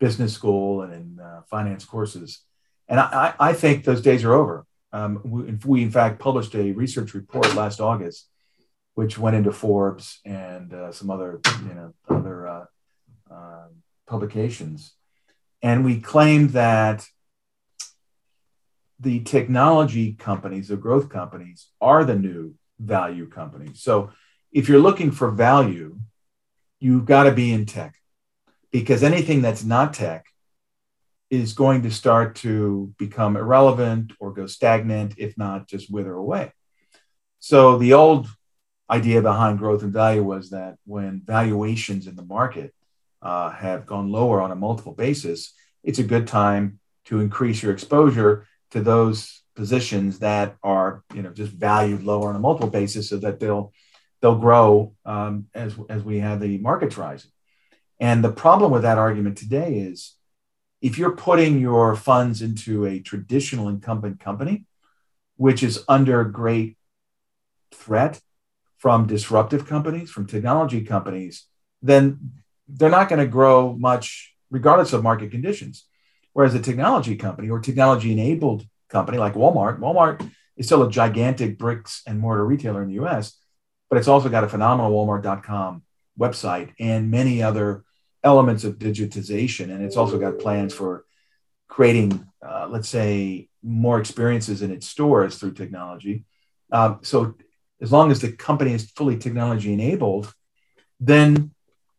business 0.00 0.32
school 0.32 0.82
and 0.82 0.92
in 0.92 1.20
uh, 1.20 1.42
finance 1.50 1.84
courses, 1.84 2.40
and 2.88 3.00
I, 3.00 3.34
I, 3.38 3.52
think 3.52 3.84
those 3.84 4.00
days 4.00 4.24
are 4.24 4.34
over. 4.34 4.64
Um, 4.92 5.20
we, 5.24 5.58
we, 5.64 5.82
in 5.82 5.90
fact 5.90 6.20
published 6.20 6.54
a 6.54 6.72
research 6.72 7.14
report 7.14 7.54
last 7.54 7.80
August, 7.80 8.28
which 8.94 9.18
went 9.18 9.36
into 9.36 9.52
Forbes 9.52 10.20
and 10.24 10.72
uh, 10.72 10.92
some 10.92 11.10
other 11.10 11.40
you 11.62 11.74
know 11.74 11.94
other 12.08 12.46
uh, 12.46 12.64
um, 13.30 13.82
publications 14.06 14.92
and 15.62 15.84
we 15.84 16.00
claimed 16.00 16.50
that 16.50 17.06
the 19.00 19.20
technology 19.20 20.12
companies, 20.12 20.68
the 20.68 20.76
growth 20.76 21.08
companies, 21.08 21.68
are 21.80 22.04
the 22.04 22.16
new 22.16 22.54
value 22.80 23.28
companies. 23.28 23.82
So 23.82 24.10
if 24.52 24.68
you're 24.68 24.80
looking 24.80 25.10
for 25.10 25.30
value, 25.30 25.98
you've 26.80 27.04
got 27.04 27.24
to 27.24 27.32
be 27.32 27.52
in 27.52 27.66
tech 27.66 27.94
because 28.70 29.02
anything 29.02 29.42
that's 29.42 29.64
not 29.64 29.94
tech 29.94 30.26
is 31.30 31.52
going 31.52 31.82
to 31.82 31.90
start 31.90 32.36
to 32.36 32.92
become 32.98 33.36
irrelevant 33.36 34.12
or 34.18 34.32
go 34.32 34.46
stagnant, 34.46 35.14
if 35.18 35.36
not 35.36 35.68
just 35.68 35.92
wither 35.92 36.14
away. 36.14 36.52
So 37.38 37.78
the 37.78 37.92
old 37.92 38.28
idea 38.90 39.20
behind 39.20 39.58
growth 39.58 39.82
and 39.82 39.92
value 39.92 40.22
was 40.22 40.50
that 40.50 40.76
when 40.86 41.22
valuations 41.24 42.06
in 42.06 42.16
the 42.16 42.24
market 42.24 42.74
uh, 43.20 43.50
have 43.50 43.84
gone 43.84 44.10
lower 44.10 44.40
on 44.40 44.50
a 44.50 44.56
multiple 44.56 44.94
basis, 44.94 45.52
it's 45.84 45.98
a 45.98 46.04
good 46.04 46.26
time 46.26 46.80
to 47.04 47.20
increase 47.20 47.62
your 47.62 47.72
exposure 47.72 48.46
to 48.70 48.80
those 48.80 49.42
positions 49.54 50.20
that 50.20 50.56
are 50.62 51.02
you 51.14 51.22
know 51.22 51.30
just 51.30 51.52
valued 51.52 52.02
lower 52.02 52.28
on 52.28 52.36
a 52.36 52.38
multiple 52.38 52.70
basis 52.70 53.08
so 53.08 53.16
that 53.16 53.40
they'll 53.40 53.72
they'll 54.20 54.38
grow 54.38 54.94
um, 55.04 55.46
as 55.54 55.74
as 55.88 56.02
we 56.02 56.18
have 56.18 56.40
the 56.40 56.58
markets 56.58 56.96
rising. 56.96 57.30
And 58.00 58.22
the 58.22 58.32
problem 58.32 58.70
with 58.70 58.82
that 58.82 58.98
argument 58.98 59.36
today 59.38 59.78
is 59.78 60.14
if 60.80 60.96
you're 60.98 61.16
putting 61.16 61.60
your 61.60 61.96
funds 61.96 62.40
into 62.40 62.86
a 62.86 63.00
traditional 63.00 63.68
incumbent 63.68 64.20
company, 64.20 64.64
which 65.36 65.62
is 65.62 65.84
under 65.88 66.22
great 66.24 66.76
threat 67.72 68.20
from 68.76 69.06
disruptive 69.06 69.66
companies, 69.66 70.10
from 70.10 70.26
technology 70.26 70.82
companies, 70.82 71.46
then 71.82 72.32
they're 72.68 72.90
not 72.90 73.08
going 73.08 73.18
to 73.18 73.26
grow 73.26 73.76
much 73.76 74.34
regardless 74.50 74.92
of 74.92 75.02
market 75.02 75.30
conditions. 75.30 75.84
Whereas 76.38 76.54
a 76.54 76.60
technology 76.60 77.16
company 77.16 77.50
or 77.50 77.58
technology 77.58 78.12
enabled 78.12 78.64
company 78.88 79.18
like 79.18 79.34
Walmart, 79.34 79.80
Walmart 79.80 80.30
is 80.56 80.66
still 80.66 80.84
a 80.84 80.88
gigantic 80.88 81.58
bricks 81.58 82.00
and 82.06 82.20
mortar 82.20 82.46
retailer 82.46 82.80
in 82.80 82.86
the 82.86 83.04
US, 83.04 83.36
but 83.90 83.98
it's 83.98 84.06
also 84.06 84.28
got 84.28 84.44
a 84.44 84.48
phenomenal 84.48 84.92
Walmart.com 84.92 85.82
website 86.16 86.70
and 86.78 87.10
many 87.10 87.42
other 87.42 87.82
elements 88.22 88.62
of 88.62 88.78
digitization. 88.78 89.74
And 89.74 89.82
it's 89.82 89.96
also 89.96 90.16
got 90.16 90.38
plans 90.38 90.72
for 90.72 91.04
creating, 91.66 92.24
uh, 92.40 92.68
let's 92.70 92.88
say, 92.88 93.48
more 93.64 93.98
experiences 93.98 94.62
in 94.62 94.70
its 94.70 94.86
stores 94.86 95.38
through 95.38 95.54
technology. 95.54 96.24
Um, 96.70 97.00
so 97.02 97.34
as 97.80 97.90
long 97.90 98.12
as 98.12 98.20
the 98.20 98.30
company 98.30 98.74
is 98.74 98.92
fully 98.92 99.16
technology 99.16 99.72
enabled, 99.72 100.32
then 101.00 101.50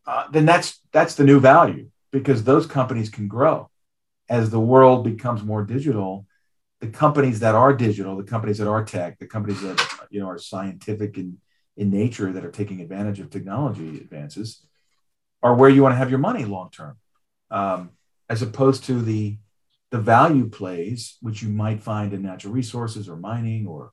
uh, 0.06 0.28
then 0.30 0.46
that's 0.46 0.80
that's 0.92 1.16
the 1.16 1.24
new 1.24 1.40
value 1.40 1.90
because 2.10 2.42
those 2.42 2.66
companies 2.66 3.10
can 3.10 3.28
grow 3.28 3.69
as 4.30 4.48
the 4.48 4.60
world 4.60 5.04
becomes 5.04 5.42
more 5.42 5.64
digital. 5.64 6.26
The 6.80 6.88
companies 6.88 7.40
that 7.40 7.54
are 7.54 7.74
digital, 7.74 8.16
the 8.16 8.24
companies 8.24 8.56
that 8.58 8.68
are 8.68 8.84
tech, 8.84 9.18
the 9.18 9.26
companies 9.26 9.60
that 9.60 9.86
you 10.08 10.20
know 10.20 10.28
are 10.28 10.38
scientific 10.38 11.18
in 11.18 11.38
in 11.76 11.90
nature 11.90 12.32
that 12.32 12.44
are 12.44 12.50
taking 12.50 12.80
advantage 12.80 13.20
of 13.20 13.28
technology 13.28 13.98
advances, 13.98 14.64
are 15.42 15.54
where 15.54 15.68
you 15.68 15.82
want 15.82 15.92
to 15.92 15.98
have 15.98 16.10
your 16.10 16.18
money 16.18 16.44
long 16.44 16.70
term, 16.70 16.96
um, 17.50 17.90
as 18.30 18.40
opposed 18.40 18.84
to 18.84 19.02
the 19.02 19.36
the 19.90 19.98
value 19.98 20.48
plays 20.48 21.18
which 21.20 21.42
you 21.42 21.48
might 21.48 21.82
find 21.82 22.14
in 22.14 22.22
natural 22.22 22.54
resources 22.54 23.08
or 23.08 23.16
mining 23.16 23.66
or 23.66 23.92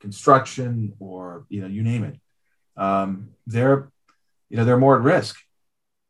construction 0.00 0.94
or 0.98 1.44
you 1.48 1.60
know 1.60 1.68
you 1.68 1.82
name 1.82 2.02
it. 2.02 2.18
Um, 2.76 3.30
they're 3.46 3.92
you 4.48 4.56
know 4.56 4.64
they're 4.64 4.76
more 4.76 4.96
at 4.96 5.02
risk 5.02 5.36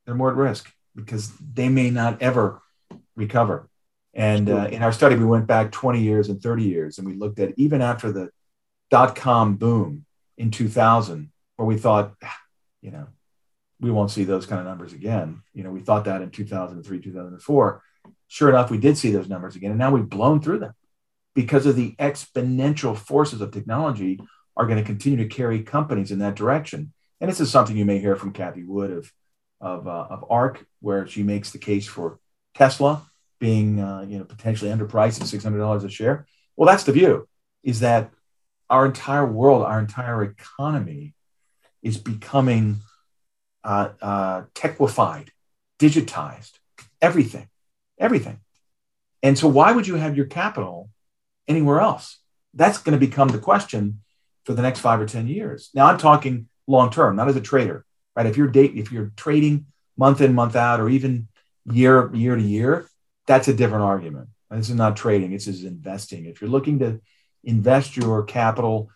they're 0.04 0.14
more 0.14 0.30
at 0.30 0.36
risk 0.36 0.72
because 0.94 1.32
they 1.38 1.68
may 1.68 1.90
not 1.90 2.20
ever 2.22 2.60
recover. 3.16 3.68
And 4.14 4.48
uh, 4.48 4.68
in 4.70 4.82
our 4.82 4.92
study, 4.92 5.16
we 5.16 5.24
went 5.24 5.46
back 5.46 5.72
20 5.72 6.00
years 6.00 6.28
and 6.28 6.40
30 6.40 6.62
years, 6.64 6.98
and 6.98 7.06
we 7.06 7.14
looked 7.14 7.40
at 7.40 7.52
even 7.56 7.82
after 7.82 8.12
the 8.12 8.30
dot 8.90 9.16
com 9.16 9.56
boom 9.56 10.04
in 10.38 10.50
2000, 10.50 11.30
where 11.56 11.66
we 11.66 11.76
thought, 11.76 12.14
ah, 12.22 12.38
you 12.80 12.92
know, 12.92 13.08
we 13.80 13.90
won't 13.90 14.12
see 14.12 14.24
those 14.24 14.46
kind 14.46 14.60
of 14.60 14.66
numbers 14.66 14.92
again. 14.92 15.42
You 15.52 15.64
know, 15.64 15.70
we 15.70 15.80
thought 15.80 16.04
that 16.04 16.22
in 16.22 16.30
2003, 16.30 17.00
2004. 17.00 17.82
Sure 18.28 18.48
enough, 18.48 18.70
we 18.70 18.78
did 18.78 18.96
see 18.96 19.10
those 19.10 19.28
numbers 19.28 19.56
again, 19.56 19.70
and 19.70 19.78
now 19.78 19.90
we've 19.90 20.08
blown 20.08 20.40
through 20.40 20.60
them 20.60 20.74
because 21.34 21.66
of 21.66 21.74
the 21.74 21.96
exponential 21.98 22.96
forces 22.96 23.40
of 23.40 23.50
technology 23.50 24.20
are 24.56 24.66
going 24.66 24.78
to 24.78 24.84
continue 24.84 25.18
to 25.18 25.34
carry 25.34 25.62
companies 25.62 26.12
in 26.12 26.20
that 26.20 26.36
direction. 26.36 26.92
And 27.20 27.28
this 27.28 27.40
is 27.40 27.50
something 27.50 27.76
you 27.76 27.84
may 27.84 27.98
hear 27.98 28.14
from 28.14 28.32
Cathie 28.32 28.64
Wood 28.64 28.92
of 28.92 29.12
of, 29.60 29.88
uh, 29.88 30.06
of 30.10 30.24
ARK, 30.28 30.66
where 30.80 31.06
she 31.06 31.22
makes 31.22 31.50
the 31.50 31.58
case 31.58 31.86
for 31.86 32.18
Tesla 32.54 33.02
being 33.40 33.80
uh, 33.80 34.04
you 34.08 34.18
know 34.18 34.24
potentially 34.24 34.70
underpriced 34.70 35.20
at 35.20 35.26
six 35.26 35.44
hundred 35.44 35.58
dollars 35.58 35.84
a 35.84 35.90
share. 35.90 36.26
Well, 36.56 36.68
that's 36.68 36.84
the 36.84 36.92
view: 36.92 37.28
is 37.62 37.80
that 37.80 38.10
our 38.70 38.86
entire 38.86 39.26
world, 39.26 39.62
our 39.62 39.78
entire 39.78 40.22
economy, 40.22 41.14
is 41.82 41.98
becoming 41.98 42.78
uh, 43.62 43.90
uh, 44.00 44.42
techified, 44.54 45.28
digitized, 45.78 46.52
everything, 47.00 47.48
everything. 47.98 48.40
And 49.22 49.38
so, 49.38 49.48
why 49.48 49.72
would 49.72 49.86
you 49.86 49.94
have 49.96 50.16
your 50.16 50.26
capital 50.26 50.90
anywhere 51.48 51.80
else? 51.80 52.18
That's 52.52 52.78
going 52.78 52.98
to 52.98 53.06
become 53.06 53.28
the 53.28 53.38
question 53.38 54.00
for 54.44 54.52
the 54.52 54.62
next 54.62 54.80
five 54.80 55.00
or 55.00 55.06
10 55.06 55.26
years. 55.26 55.70
Now, 55.74 55.86
I'm 55.86 55.98
talking 55.98 56.48
long 56.66 56.90
term, 56.90 57.16
not 57.16 57.28
as 57.28 57.36
a 57.36 57.40
trader, 57.40 57.84
right? 58.14 58.26
If 58.26 58.36
you're 58.36 58.48
date, 58.48 58.72
if 58.74 58.92
you're 58.92 59.12
trading 59.16 59.66
month 59.96 60.20
in, 60.20 60.34
month 60.34 60.56
out, 60.56 60.80
or 60.80 60.88
even 60.88 61.28
year 61.70 62.14
year 62.14 62.36
to 62.36 62.42
year, 62.42 62.86
that's 63.26 63.48
a 63.48 63.54
different 63.54 63.84
argument. 63.84 64.28
This 64.50 64.70
is 64.70 64.76
not 64.76 64.96
trading; 64.96 65.32
this 65.32 65.46
is 65.46 65.64
investing. 65.64 66.26
If 66.26 66.40
you're 66.40 66.50
looking 66.50 66.78
to 66.80 67.00
invest 67.42 67.96
your 67.96 68.22
capital 68.24 68.90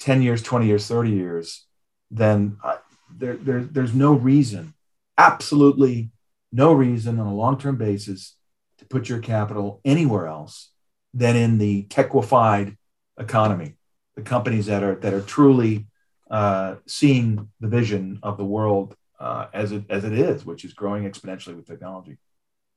10 0.00 0.22
years, 0.22 0.42
20 0.42 0.66
years, 0.66 0.86
30 0.86 1.10
years, 1.10 1.66
then 2.10 2.58
uh, 2.62 2.76
there, 3.14 3.36
there, 3.36 3.62
there's 3.62 3.94
no 3.94 4.12
reason, 4.12 4.74
absolutely 5.16 6.10
no 6.52 6.72
reason 6.72 7.18
on 7.18 7.26
a 7.26 7.34
long 7.34 7.58
term 7.58 7.76
basis 7.76 8.36
to 8.78 8.84
put 8.86 9.08
your 9.08 9.18
capital 9.18 9.80
anywhere 9.84 10.26
else 10.26 10.70
than 11.12 11.36
in 11.36 11.58
the 11.58 11.84
techified 11.84 12.76
economy, 13.18 13.76
the 14.16 14.22
companies 14.22 14.66
that 14.66 14.82
are, 14.82 14.96
that 14.96 15.14
are 15.14 15.20
truly 15.20 15.86
uh, 16.30 16.76
seeing 16.86 17.48
the 17.60 17.68
vision 17.68 18.18
of 18.22 18.36
the 18.36 18.44
world 18.44 18.96
uh, 19.18 19.46
as, 19.52 19.72
it, 19.72 19.84
as 19.88 20.04
it 20.04 20.12
is, 20.12 20.44
which 20.44 20.64
is 20.64 20.72
growing 20.72 21.04
exponentially 21.04 21.56
with 21.56 21.66
technology. 21.66 22.18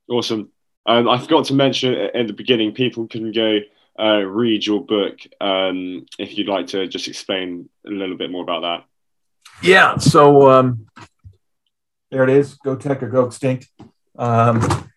Awesome. 0.08 0.50
Um, 0.86 1.08
I 1.08 1.18
forgot 1.18 1.46
to 1.46 1.54
mention 1.54 1.94
at 1.94 2.26
the 2.26 2.32
beginning, 2.32 2.72
people 2.72 3.06
can 3.06 3.32
go 3.32 3.58
uh, 3.98 4.20
read 4.20 4.64
your 4.64 4.84
book 4.84 5.18
um, 5.40 6.06
if 6.18 6.38
you'd 6.38 6.48
like 6.48 6.68
to 6.68 6.86
just 6.86 7.08
explain 7.08 7.68
a 7.86 7.90
little 7.90 8.16
bit 8.16 8.30
more 8.30 8.42
about 8.42 8.62
that. 8.62 8.84
Yeah. 9.62 9.98
So 9.98 10.50
um, 10.50 10.86
there 12.10 12.24
it 12.24 12.30
is 12.30 12.54
Go 12.54 12.76
Tech 12.76 13.02
or 13.02 13.08
Go 13.08 13.26
Extinct. 13.26 13.68
Um, 14.16 14.88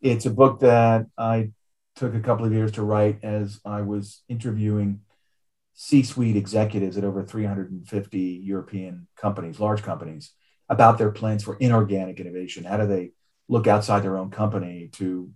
it's 0.00 0.26
a 0.26 0.30
book 0.30 0.60
that 0.60 1.06
I 1.16 1.50
took 1.96 2.14
a 2.14 2.20
couple 2.20 2.44
of 2.44 2.52
years 2.52 2.72
to 2.72 2.82
write 2.82 3.18
as 3.22 3.60
I 3.64 3.82
was 3.82 4.22
interviewing 4.28 5.00
C 5.74 6.02
suite 6.02 6.36
executives 6.36 6.96
at 6.96 7.04
over 7.04 7.22
350 7.22 8.18
European 8.18 9.08
companies, 9.16 9.58
large 9.58 9.82
companies, 9.82 10.32
about 10.72 10.98
their 10.98 11.10
plans 11.10 11.44
for 11.44 11.56
inorganic 11.56 12.18
innovation. 12.18 12.64
How 12.64 12.78
do 12.78 12.86
they 12.86 13.12
look 13.48 13.66
outside 13.66 14.00
their 14.02 14.16
own 14.16 14.30
company 14.30 14.88
to 14.92 15.30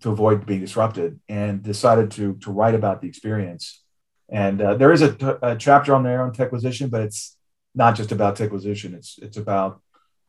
to 0.00 0.10
avoid 0.10 0.46
being 0.46 0.60
disrupted 0.60 1.20
and 1.28 1.62
decided 1.62 2.10
to 2.10 2.34
to 2.42 2.50
write 2.50 2.74
about 2.74 3.00
the 3.00 3.08
experience. 3.08 3.82
And 4.28 4.60
uh, 4.60 4.74
there 4.74 4.92
is 4.92 5.02
a, 5.02 5.38
a, 5.42 5.56
chapter 5.56 5.94
on 5.94 6.02
there 6.02 6.22
on 6.22 6.32
techquisition, 6.32 6.88
but 6.88 7.02
it's 7.02 7.36
not 7.74 7.96
just 7.96 8.12
about 8.12 8.36
techquisition. 8.36 8.94
It's 8.94 9.18
it's 9.20 9.36
about 9.36 9.80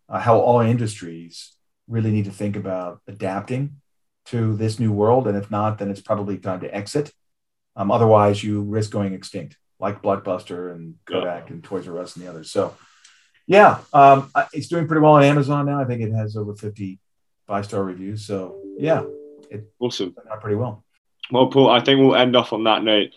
uh, 0.10 0.20
how 0.20 0.40
all 0.40 0.60
industries 0.60 1.54
really 1.88 2.12
need 2.12 2.26
to 2.26 2.32
think 2.32 2.56
about 2.56 3.02
adapting 3.08 3.82
to 4.26 4.56
this 4.56 4.80
new 4.80 4.92
world, 4.92 5.28
and 5.28 5.38
if 5.38 5.50
not, 5.50 5.78
then 5.78 5.90
it's 5.90 6.02
probably 6.02 6.38
time 6.38 6.62
to 6.62 6.76
exit. 6.76 7.12
Um, 7.76 7.90
otherwise, 7.90 8.44
you 8.44 8.62
risk 8.62 8.92
going 8.92 9.14
extinct, 9.14 9.58
like 9.80 10.02
Blockbuster 10.02 10.74
and 10.74 10.96
Kodak 11.06 11.48
yeah. 11.48 11.54
and 11.54 11.64
Toys 11.64 11.88
R 11.88 11.98
Us 12.00 12.16
and 12.16 12.26
the 12.26 12.30
others. 12.30 12.52
So, 12.52 12.76
yeah, 13.48 13.80
um, 13.94 14.32
it's 14.54 14.68
doing 14.68 14.88
pretty 14.88 15.02
well 15.02 15.14
on 15.14 15.24
Amazon 15.24 15.66
now. 15.66 15.82
I 15.82 15.86
think 15.86 16.02
it 16.02 16.12
has 16.12 16.36
over 16.36 16.56
50 16.56 17.00
five 17.48 17.66
star 17.66 17.84
reviews. 17.84 18.26
So, 18.26 18.62
yeah, 18.78 19.04
it 19.50 19.70
awesome. 19.80 20.16
Pretty 20.40 20.56
well. 20.56 20.84
Well, 21.32 21.48
Paul, 21.48 21.70
I 21.70 21.82
think 21.82 22.00
we'll 22.00 22.16
end 22.16 22.36
off 22.36 22.54
on 22.54 22.64
that 22.64 22.84
note. 22.84 23.12